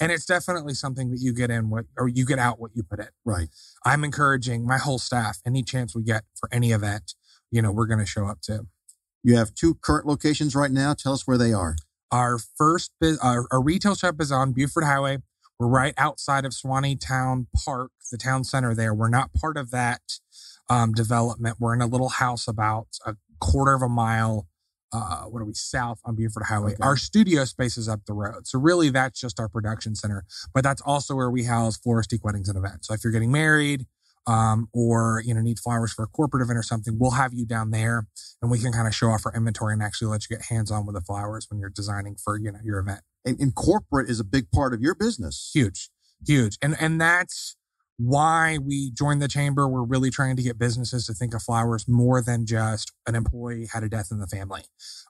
and 0.00 0.10
it's 0.10 0.24
definitely 0.24 0.74
something 0.74 1.10
that 1.10 1.20
you 1.20 1.34
get 1.34 1.50
in 1.50 1.68
what 1.68 1.84
or 1.98 2.08
you 2.08 2.24
get 2.24 2.38
out 2.38 2.58
what 2.58 2.70
you 2.74 2.82
put 2.82 3.00
in. 3.00 3.08
Right. 3.24 3.48
I'm 3.84 4.02
encouraging 4.02 4.66
my 4.66 4.78
whole 4.78 4.98
staff 4.98 5.40
any 5.46 5.62
chance 5.62 5.94
we 5.94 6.02
get 6.02 6.24
for 6.38 6.48
any 6.50 6.72
event, 6.72 7.14
you 7.50 7.60
know, 7.60 7.70
we're 7.70 7.86
going 7.86 8.00
to 8.00 8.06
show 8.06 8.26
up 8.26 8.40
to. 8.42 8.66
You 9.22 9.36
have 9.36 9.54
two 9.54 9.74
current 9.74 10.06
locations 10.06 10.54
right 10.54 10.70
now. 10.70 10.94
Tell 10.94 11.12
us 11.12 11.26
where 11.26 11.38
they 11.38 11.52
are. 11.52 11.76
Our 12.10 12.38
first, 12.38 12.92
our, 13.22 13.46
our 13.50 13.62
retail 13.62 13.94
shop 13.94 14.16
is 14.20 14.32
on 14.32 14.52
Buford 14.52 14.84
Highway. 14.84 15.18
We're 15.58 15.68
right 15.68 15.94
outside 15.98 16.44
of 16.44 16.52
Suwanee 16.52 16.98
Town 16.98 17.46
Park, 17.54 17.92
the 18.10 18.16
town 18.16 18.44
center 18.44 18.74
there. 18.74 18.94
We're 18.94 19.10
not 19.10 19.32
part 19.34 19.56
of 19.56 19.70
that 19.70 20.00
um, 20.70 20.92
development. 20.92 21.58
We're 21.60 21.74
in 21.74 21.82
a 21.82 21.86
little 21.86 22.08
house 22.08 22.48
about 22.48 22.88
a 23.04 23.14
quarter 23.40 23.74
of 23.74 23.82
a 23.82 23.88
mile. 23.88 24.46
Uh, 24.92 25.24
what 25.24 25.40
are 25.40 25.44
we 25.44 25.54
south 25.54 26.00
on 26.04 26.16
Buford 26.16 26.44
Highway? 26.44 26.72
Okay. 26.72 26.82
Our 26.82 26.96
studio 26.96 27.44
space 27.44 27.76
is 27.76 27.88
up 27.88 28.06
the 28.06 28.14
road. 28.14 28.48
So 28.48 28.58
really 28.58 28.90
that's 28.90 29.20
just 29.20 29.38
our 29.38 29.48
production 29.48 29.94
center, 29.94 30.24
but 30.52 30.64
that's 30.64 30.82
also 30.82 31.14
where 31.14 31.30
we 31.30 31.44
house 31.44 31.78
Floristique 31.78 32.24
weddings 32.24 32.48
and 32.48 32.58
events. 32.58 32.88
So 32.88 32.94
if 32.94 33.04
you're 33.04 33.12
getting 33.12 33.30
married, 33.30 33.86
um, 34.26 34.68
or 34.72 35.22
you 35.24 35.34
know 35.34 35.40
need 35.40 35.58
flowers 35.58 35.92
for 35.92 36.04
a 36.04 36.08
corporate 36.08 36.42
event 36.42 36.58
or 36.58 36.62
something, 36.62 36.98
we'll 36.98 37.12
have 37.12 37.32
you 37.34 37.46
down 37.46 37.70
there, 37.70 38.06
and 38.42 38.50
we 38.50 38.58
can 38.58 38.72
kind 38.72 38.86
of 38.86 38.94
show 38.94 39.08
off 39.08 39.22
our 39.26 39.34
inventory 39.34 39.72
and 39.72 39.82
actually 39.82 40.08
let 40.08 40.28
you 40.28 40.36
get 40.36 40.46
hands 40.46 40.70
on 40.70 40.86
with 40.86 40.94
the 40.94 41.00
flowers 41.00 41.46
when 41.50 41.60
you're 41.60 41.70
designing 41.70 42.16
for 42.16 42.38
you 42.38 42.52
know 42.52 42.58
your 42.64 42.78
event. 42.78 43.00
And, 43.24 43.38
and 43.40 43.54
corporate 43.54 44.08
is 44.08 44.20
a 44.20 44.24
big 44.24 44.50
part 44.50 44.72
of 44.74 44.80
your 44.80 44.94
business. 44.94 45.50
Huge, 45.54 45.90
huge, 46.26 46.58
and 46.62 46.76
and 46.80 47.00
that's 47.00 47.56
why 48.02 48.56
we 48.56 48.90
joined 48.92 49.20
the 49.20 49.28
chamber. 49.28 49.68
We're 49.68 49.84
really 49.84 50.08
trying 50.08 50.34
to 50.36 50.42
get 50.42 50.58
businesses 50.58 51.04
to 51.06 51.12
think 51.12 51.34
of 51.34 51.42
flowers 51.42 51.86
more 51.86 52.22
than 52.22 52.46
just 52.46 52.92
an 53.06 53.14
employee 53.14 53.68
had 53.70 53.82
a 53.82 53.90
death 53.90 54.08
in 54.10 54.20
the 54.20 54.26
family. 54.26 54.62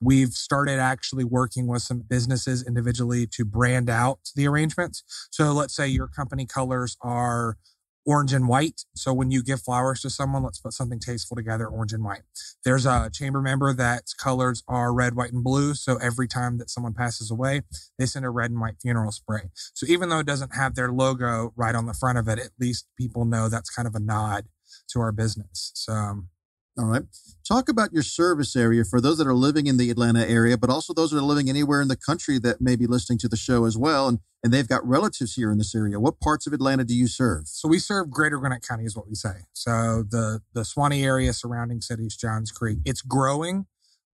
We've 0.03 0.33
started 0.33 0.81
actually 0.81 1.23
working 1.23 1.69
with 1.69 1.83
some 1.83 2.01
businesses 2.01 2.67
individually 2.67 3.29
to 3.29 3.45
brand 3.45 3.89
out 3.89 4.19
the 4.35 4.49
arrangements. 4.49 5.05
So 5.31 5.53
let's 5.53 5.75
say 5.75 5.87
your 5.87 6.09
company 6.09 6.47
colors 6.47 6.97
are 7.01 7.59
orange 8.07 8.33
and 8.33 8.49
white. 8.49 8.83
So 8.95 9.13
when 9.13 9.31
you 9.31 9.43
give 9.43 9.61
flowers 9.61 10.01
to 10.03 10.11
someone, 10.11 10.43
let's 10.43 10.59
put 10.59 10.73
something 10.73 10.99
tasteful 10.99 11.37
together, 11.37 11.67
orange 11.67 11.93
and 11.93 12.05
white. 12.05 12.23
There's 12.65 12.87
a 12.87 13.11
chamber 13.13 13.41
member 13.41 13.75
that's 13.75 14.15
colors 14.15 14.63
are 14.69 14.93
red, 14.93 15.15
white, 15.15 15.33
and 15.33 15.45
blue. 15.45 15.75
So 15.75 15.97
every 15.97 16.29
time 16.29 16.59
that 16.59 16.71
someone 16.71 16.95
passes 16.95 17.31
away, 17.31 17.63
they 17.99 18.07
send 18.07 18.25
a 18.25 18.31
red 18.31 18.51
and 18.51 18.61
white 18.61 18.77
funeral 18.81 19.13
spray. 19.13 19.51
So 19.75 19.87
even 19.87 20.09
though 20.09 20.21
it 20.21 20.27
doesn't 20.27 20.55
have 20.55 20.75
their 20.75 20.91
logo 20.91 21.53
right 21.57 21.75
on 21.75 21.87
the 21.87 21.95
front 21.95 22.19
of 22.19 22.29
it, 22.29 22.39
at 22.39 22.51
least 22.59 22.87
people 22.99 23.25
know 23.25 23.49
that's 23.49 23.71
kind 23.71 23.87
of 23.87 23.95
a 23.95 24.01
nod 24.01 24.47
to 24.93 25.01
our 25.01 25.13
business. 25.13 25.73
So 25.75 25.93
um, 25.93 26.29
all 26.79 26.87
right. 26.87 27.03
Talk 27.47 27.69
about 27.69 27.93
your 27.93 28.03
service 28.03 28.55
area 28.55 28.85
for 28.85 29.01
those 29.01 29.19
that 29.19 29.27
are 29.27 29.35
living 29.35 29.67
in 29.67 29.77
the 29.77 29.91
Atlanta 29.91 30.27
area, 30.27 30.57
but 30.57 30.71
also 30.71 30.95
those 30.95 31.11
that 31.11 31.19
are 31.19 31.23
living 31.23 31.49
anywhere 31.49 31.83
in 31.83 31.89
the 31.89 31.97
country 31.97 32.39
that 32.39 32.61
may 32.61 32.77
be 32.77 32.87
listening 32.87 33.19
to 33.19 33.29
the 33.29 33.37
show 33.37 33.65
as 33.65 33.77
well. 33.77 34.07
And, 34.07 34.21
and 34.45 34.53
they've 34.53 34.69
got 34.69 34.87
relatives 34.87 35.35
here 35.35 35.51
in 35.51 35.59
this 35.59 35.75
area. 35.75 35.99
What 35.99 36.21
parts 36.21 36.47
of 36.47 36.53
Atlanta 36.53 36.85
do 36.85 36.95
you 36.95 37.09
serve? 37.09 37.49
So 37.49 37.69
we 37.69 37.79
serve 37.81 38.11
greater 38.11 38.39
Gwinnett 38.39 38.63
County 38.67 38.85
is 38.85 38.97
what 38.97 39.09
we 39.09 39.15
say. 39.15 39.43
So 39.53 40.05
the, 40.09 40.41
the 40.55 40.63
Suwanee 40.63 41.05
area, 41.05 41.33
surrounding 41.33 41.81
cities, 41.81 42.17
Johns 42.17 42.53
Creek, 42.53 42.79
it's 42.85 43.03
growing. 43.03 43.67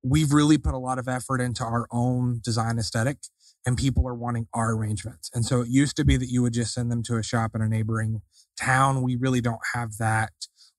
We've 0.02 0.32
really 0.32 0.56
put 0.56 0.72
a 0.72 0.78
lot 0.78 0.98
of 0.98 1.08
effort 1.08 1.40
into 1.40 1.62
our 1.62 1.86
own 1.90 2.40
design 2.42 2.78
aesthetic 2.78 3.18
and 3.66 3.76
people 3.76 4.08
are 4.08 4.14
wanting 4.14 4.46
our 4.54 4.72
arrangements. 4.72 5.30
And 5.34 5.44
so 5.44 5.60
it 5.60 5.68
used 5.68 5.96
to 5.96 6.04
be 6.04 6.16
that 6.16 6.30
you 6.30 6.40
would 6.42 6.54
just 6.54 6.72
send 6.72 6.90
them 6.90 7.02
to 7.04 7.16
a 7.16 7.22
shop 7.22 7.50
in 7.54 7.60
a 7.60 7.68
neighboring 7.68 8.22
town. 8.58 9.02
We 9.02 9.16
really 9.16 9.40
don't 9.40 9.60
have 9.74 9.98
that 9.98 10.30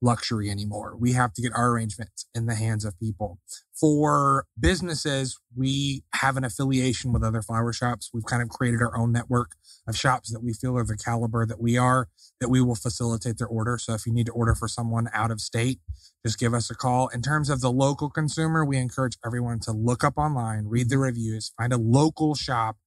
luxury 0.02 0.50
anymore. 0.50 0.96
We 0.98 1.14
have 1.14 1.34
to 1.34 1.42
get 1.42 1.54
our 1.56 1.72
arrangements 1.72 2.28
in 2.36 2.46
the 2.46 2.56
hands 2.56 2.86
of 2.86 3.00
people. 3.00 3.40
For 3.80 4.46
businesses, 4.60 5.40
we 5.56 6.04
have 6.16 6.38
an 6.38 6.44
affiliation 6.44 7.14
with 7.14 7.24
other 7.24 7.42
flower 7.42 7.74
shops. 7.74 8.10
We've 8.14 8.26
kind 8.26 8.42
of 8.42 8.50
created 8.50 8.82
our 8.82 8.98
own 8.98 9.12
network 9.12 9.52
of 9.88 9.96
shops 9.96 10.32
that 10.32 10.44
we 10.44 10.54
feel 10.54 10.78
are 10.78 10.84
the 10.84 10.98
caliber 10.98 11.46
that 11.46 11.62
we 11.62 11.78
are, 11.78 12.10
that 12.40 12.50
we 12.50 12.62
will 12.62 12.76
facilitate 12.76 13.38
their 13.38 13.48
order. 13.48 13.78
So 13.78 13.94
if 13.94 14.06
you 14.06 14.14
need 14.14 14.26
to 14.28 14.32
order 14.32 14.56
for 14.56 14.68
someone 14.68 15.10
out 15.14 15.32
of 15.32 15.42
state, 15.42 15.80
just 16.26 16.40
give 16.40 16.54
us 16.54 16.70
a 16.70 16.76
call. 16.76 17.08
In 17.10 17.22
terms 17.22 17.50
of 17.50 17.62
the 17.62 17.72
local 17.72 18.10
consumer, 18.10 18.66
we 18.66 18.78
encourage 18.78 19.18
everyone 19.26 19.60
to 19.62 19.72
look 19.72 20.04
up 20.04 20.18
online, 20.18 20.66
read 20.68 20.90
the 20.90 20.98
reviews, 20.98 21.52
find 21.58 21.74
a 21.74 21.78
local 21.78 22.36
shop 22.36 22.78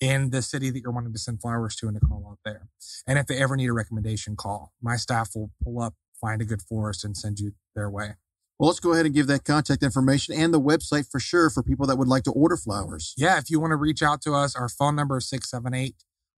in 0.00 0.30
the 0.30 0.42
city 0.42 0.70
that 0.70 0.80
you're 0.80 0.92
wanting 0.92 1.12
to 1.12 1.18
send 1.18 1.40
flowers 1.40 1.74
to 1.76 1.88
and 1.88 2.00
to 2.00 2.06
call 2.06 2.26
out 2.30 2.38
there. 2.44 2.68
And 3.06 3.18
if 3.18 3.26
they 3.26 3.38
ever 3.38 3.56
need 3.56 3.68
a 3.68 3.72
recommendation, 3.72 4.36
call. 4.36 4.72
My 4.80 4.96
staff 4.96 5.30
will 5.34 5.50
pull 5.62 5.80
up 5.80 5.94
find 6.20 6.42
a 6.42 6.44
good 6.44 6.62
florist 6.62 7.04
and 7.04 7.16
send 7.16 7.38
you 7.38 7.52
their 7.74 7.90
way. 7.90 8.14
Well, 8.58 8.68
let's 8.68 8.80
go 8.80 8.92
ahead 8.92 9.06
and 9.06 9.14
give 9.14 9.28
that 9.28 9.44
contact 9.44 9.84
information 9.84 10.34
and 10.34 10.52
the 10.52 10.60
website 10.60 11.08
for 11.08 11.20
sure 11.20 11.48
for 11.48 11.62
people 11.62 11.86
that 11.86 11.96
would 11.96 12.08
like 12.08 12.24
to 12.24 12.32
order 12.32 12.56
flowers. 12.56 13.14
Yeah, 13.16 13.38
if 13.38 13.50
you 13.50 13.60
want 13.60 13.70
to 13.70 13.76
reach 13.76 14.02
out 14.02 14.20
to 14.22 14.34
us, 14.34 14.56
our 14.56 14.68
phone 14.68 14.96
number 14.96 15.18
is 15.18 15.28
678 15.28 15.94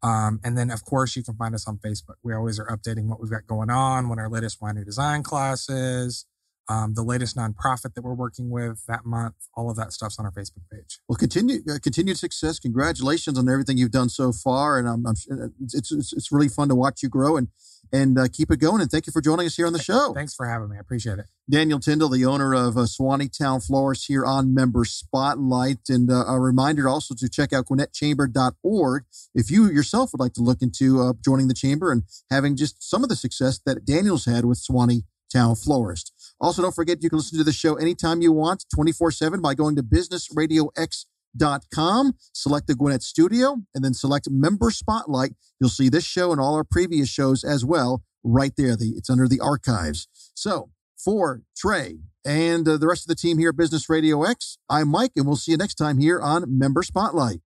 Um, 0.03 0.39
and 0.45 0.57
then, 0.57 0.71
of 0.71 0.85
course, 0.85 1.17
you 1.17 1.25
can 1.25 1.35
find 1.35 1.53
us 1.55 1.67
on 1.67 1.79
Facebook. 1.79 2.17
We 2.23 2.35
always 2.35 2.61
are 2.61 2.67
updating 2.67 3.07
what 3.07 3.21
we've 3.21 3.31
got 3.31 3.47
going 3.47 3.69
on, 3.69 4.09
when 4.09 4.19
our 4.19 4.31
latest 4.31 4.61
winery 4.61 4.85
design 4.85 5.23
classes, 5.23 6.27
um, 6.69 6.95
the 6.95 7.03
latest 7.03 7.37
nonprofit 7.37 7.95
that 7.95 8.03
we're 8.03 8.15
working 8.15 8.51
with 8.51 8.85
that 8.87 9.05
month. 9.05 9.35
All 9.55 9.71
of 9.71 9.77
that 9.77 9.93
stuff's 9.93 10.19
on 10.19 10.25
our 10.25 10.33
Facebook 10.33 10.69
page. 10.71 10.99
Well, 11.09 11.17
continue 11.17 11.61
uh, 11.69 11.79
continued 11.83 12.19
success. 12.19 12.59
Congratulations 12.59 13.39
on 13.39 13.49
everything 13.49 13.77
you've 13.77 13.91
done 13.91 14.09
so 14.09 14.33
far, 14.33 14.79
and 14.79 14.89
I'm, 14.89 15.07
I'm 15.07 15.15
uh, 15.31 15.49
it's, 15.61 15.93
it's 15.93 16.13
it's 16.13 16.33
really 16.33 16.49
fun 16.49 16.69
to 16.69 16.75
watch 16.75 17.03
you 17.03 17.09
grow 17.09 17.37
and 17.37 17.49
and 17.93 18.19
uh, 18.19 18.27
keep 18.33 18.51
it 18.51 18.59
going. 18.59 18.81
And 18.81 18.91
thank 18.91 19.07
you 19.07 19.13
for 19.13 19.21
joining 19.21 19.47
us 19.47 19.57
here 19.57 19.67
on 19.67 19.73
the 19.73 19.83
show. 19.83 20.13
Thanks 20.15 20.35
for 20.35 20.47
having 20.47 20.69
me. 20.69 20.77
I 20.77 20.81
appreciate 20.81 21.19
it. 21.19 21.27
Daniel 21.49 21.79
Tindol, 21.79 22.11
the 22.11 22.25
owner 22.25 22.55
of 22.55 22.77
uh, 22.77 22.81
Suwanee 22.81 23.31
Towne 23.37 23.61
Florist 23.61 24.07
here 24.07 24.25
on 24.25 24.55
Member 24.55 24.85
Spotlight. 24.85 25.89
And 25.89 26.11
uh, 26.11 26.25
a 26.27 26.41
reminder 26.41 26.89
also 26.89 27.15
to 27.15 27.29
check 27.29 27.53
out 27.53 27.67
GwinnettChamber.org 27.67 29.05
if 29.35 29.51
you 29.51 29.71
yourself 29.71 30.13
would 30.13 30.21
like 30.21 30.33
to 30.35 30.43
look 30.43 30.63
into 30.63 31.03
uh, 31.03 31.13
joining 31.23 31.49
the 31.49 31.55
chamber 31.55 31.93
and 31.93 32.05
having 32.31 32.57
just 32.57 32.83
some 32.83 33.03
of 33.03 33.09
the 33.09 33.17
success 33.17 33.61
that 33.67 33.85
Daniel's 33.85 34.25
had 34.25 34.45
with 34.45 34.59
Suwanee 34.59 35.03
Towne 35.33 35.57
Florist. 35.57 36.13
Also, 36.45 36.61
don't 36.61 36.75
forget 36.75 37.03
you 37.03 37.09
can 37.09 37.17
listen 37.17 37.39
to 37.39 37.45
the 37.45 37.55
show 37.55 37.77
anytime 37.77 38.21
you 38.21 38.31
want, 38.31 38.67
24 38.75 39.13
7 39.13 39.41
by 39.41 39.55
going 39.55 39.77
to 39.77 39.83
businessradiox.com, 39.83 42.13
select 42.35 42.67
the 42.67 42.75
Gwinnett 42.75 43.03
Studio, 43.03 43.63
and 43.75 43.83
then 43.83 43.95
select 43.95 44.29
Member 44.31 44.71
Spotlight. 44.71 45.33
You'll 45.59 45.71
see 45.71 45.89
this 45.89 46.05
show 46.05 46.33
and 46.33 46.41
all 46.43 46.55
our 46.55 46.63
previous 46.63 47.09
shows 47.09 47.45
as 47.45 47.65
well 47.65 48.03
right 48.23 48.53
there. 48.59 48.77
The, 48.77 48.93
it's 48.95 49.09
under 49.09 49.27
the 49.27 49.41
archives. 49.41 50.07
So, 50.35 50.69
for 51.03 51.41
Trey 51.57 52.01
and 52.27 52.69
uh, 52.69 52.77
the 52.77 52.89
rest 52.89 53.05
of 53.05 53.09
the 53.09 53.17
team 53.17 53.39
here 53.39 53.49
at 53.49 53.57
Business 53.57 53.89
Radio 53.89 54.25
X, 54.25 54.59
I'm 54.69 54.89
Mike, 54.89 55.13
and 55.17 55.27
we'll 55.27 55.37
see 55.37 55.53
you 55.53 55.57
next 55.57 55.77
time 55.77 55.97
here 55.97 56.21
on 56.21 56.45
Member 56.47 56.83
Spotlight. 56.83 57.41